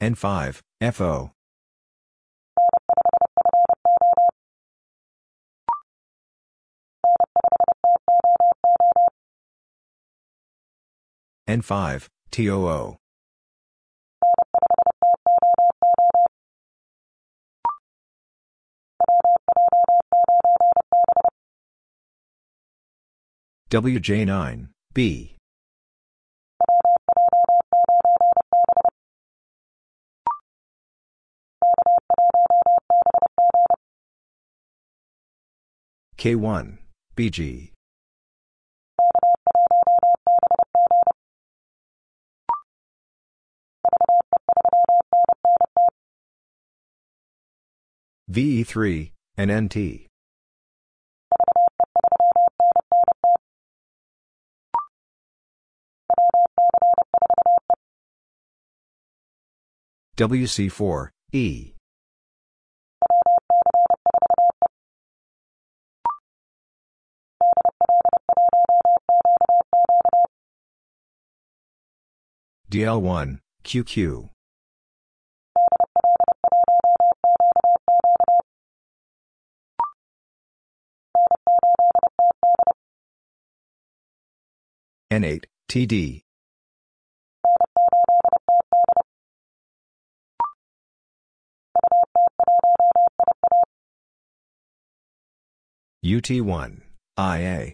N5, 0.02 0.62
FO. 0.92 1.32
N5, 11.48 12.08
TOO. 12.32 12.98
WJ9, 23.76 24.70
B. 24.94 25.36
K1, 36.18 36.78
BG. 37.18 37.72
VE3, 48.32 49.12
and 49.38 49.52
NT. 49.52 50.05
WC4, 60.18 61.10
E. 61.34 61.74
DL1, 72.72 73.40
QQ. 73.64 74.30
N8, 85.12 85.44
TD. 85.70 86.25
UT1, 96.06 96.82
IA. 97.18 97.74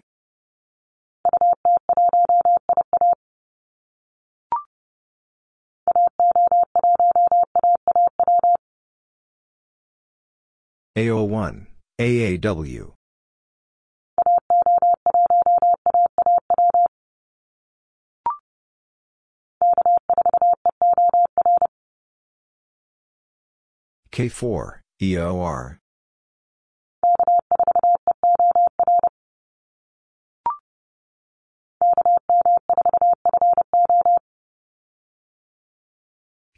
AO1, 10.95 11.67
AAW. 11.99 12.93
K4, 24.13 24.79
EOR. 25.01 25.79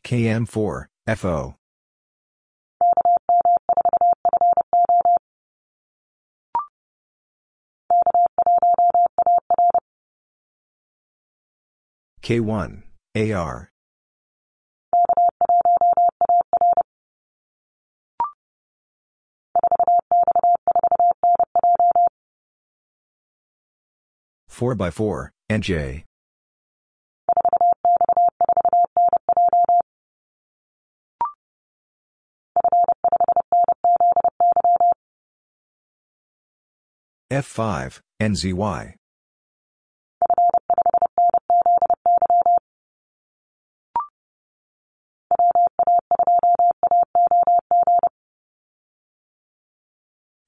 KM4, 0.04 0.86
FO. 1.16 1.56
K1, 12.22 12.84
AR. 13.16 13.70
Four 24.48 24.76
by 24.76 24.92
four, 24.92 25.32
NJ. 25.50 26.04
F5, 37.34 38.00
NZY. 38.22 38.94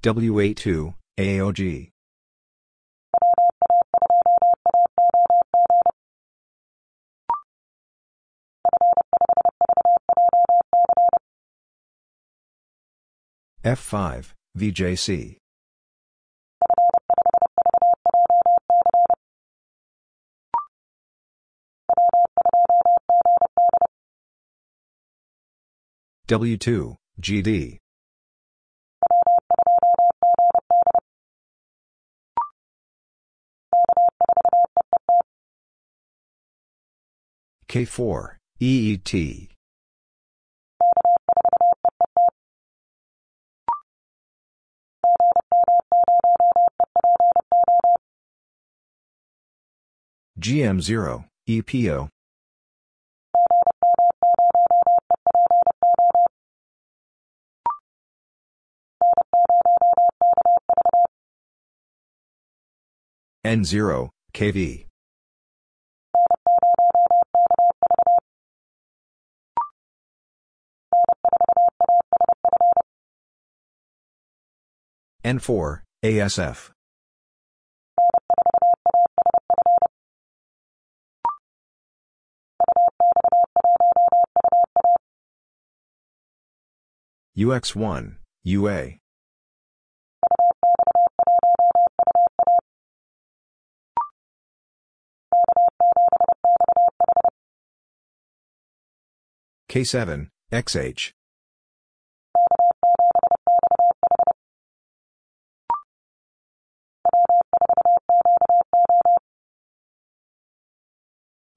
WA2, 0.03 0.93
AOG. 1.17 1.89
F5, 13.63 14.33
VJC. 14.55 15.37
W2, 26.27 26.95
GD. 27.21 27.77
K4, 37.69 38.37
EET. 38.59 39.49
GM0, 50.39 51.25
EPO. 51.47 52.09
N0, 63.45 64.09
KV. 64.33 64.87
N4, 75.23 75.81
ASF. 76.03 76.71
UX1, 87.37 88.15
UA. 88.43 88.97
K7, 99.75 100.29
XH. 100.53 101.11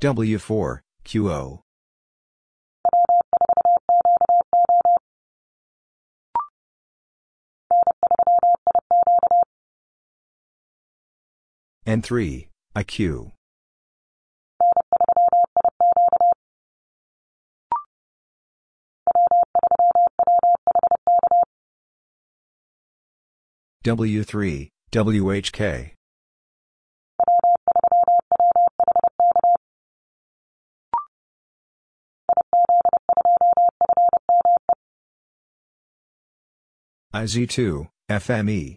W4, 0.02 0.80
QO. 1.05 1.60
N3, 11.86 12.48
IQ. 12.74 13.38
W3, 23.89 24.68
WHK. 24.92 25.94
IZ2, 37.15 37.89
FME. 38.10 38.76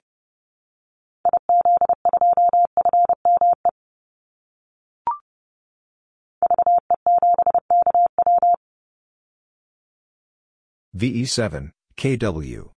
VE7, 10.96 11.72
KW. 11.98 12.72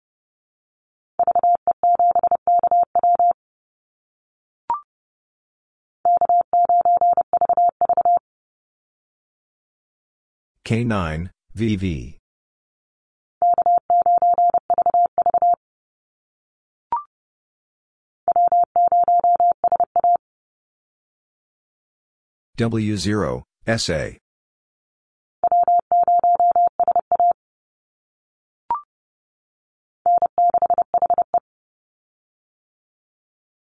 K9, 10.65 11.29
VV. 11.57 12.17
W0, 22.57 23.43
SA. 23.67 24.17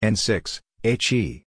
N6, 0.03 0.61
HE. 0.83 1.46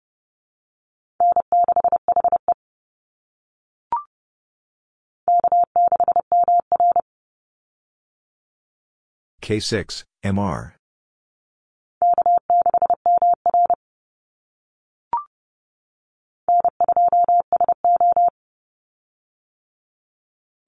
K6, 9.51 10.05
MR. 10.25 10.75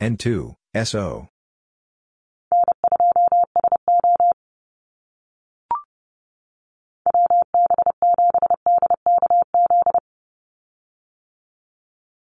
N2, 0.03 0.57
SO. 0.75 1.29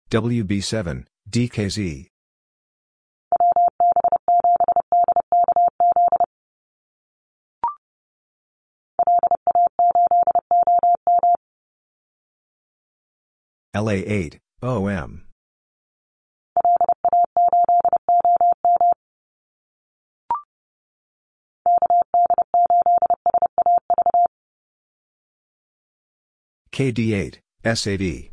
WB7, 0.09 1.05
DKZ. 1.29 2.10
LA8, 13.73 14.37
OM. 14.61 15.23
KD8, 26.73 27.37
SAD. 27.63 28.31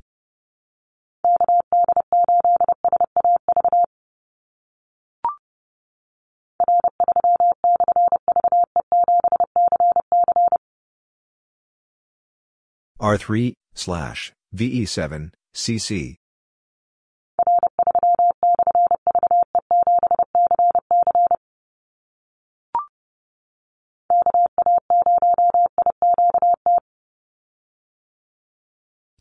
R3, 13.01 13.53
slash, 13.75 14.33
VE7, 14.59 15.31
CC. 15.55 16.17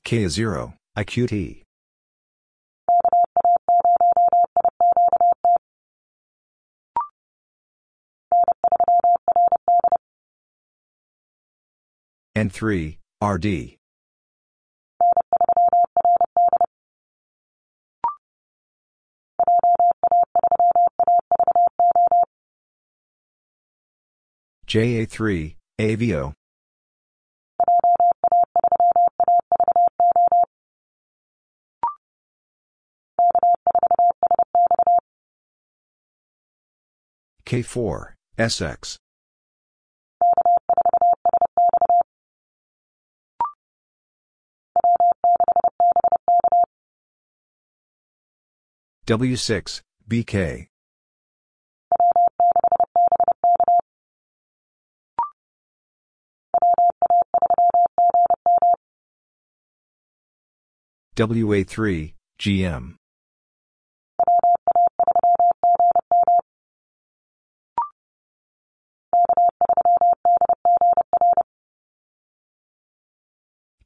K0, 0.03 0.73
IQT. 0.97 1.63
N3, 12.35 12.97
RD. 13.21 13.77
JA3, 24.67 25.55
AVO. 25.79 26.33
K4, 37.45 38.13
SX. 38.37 38.97
W6, 49.05 49.81
BK. 50.09 50.67
WA3, 61.17 62.13
GM. 62.39 62.95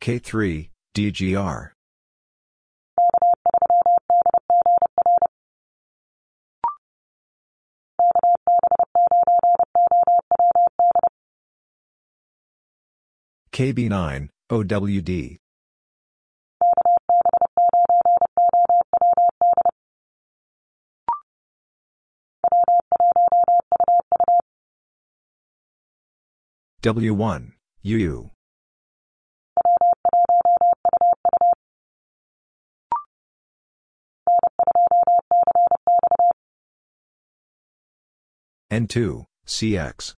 K3, 0.01 0.69
DGR. 0.93 1.71
KB9, 13.53 14.29
OWD. 14.49 15.37
W1, 26.81 27.51
UU. 27.83 28.29
N2, 38.71 39.25
CX. 39.45 40.15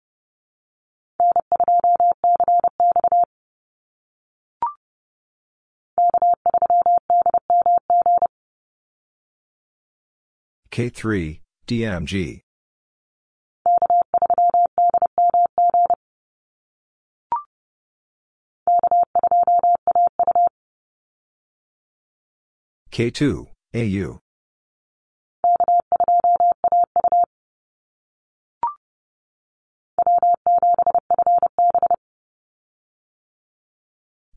K3, 10.74 11.40
DMG. 11.68 12.42
K2, 22.92 23.46
AU. 23.76 24.20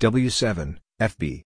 W7, 0.00 0.76
FB. 1.00 1.42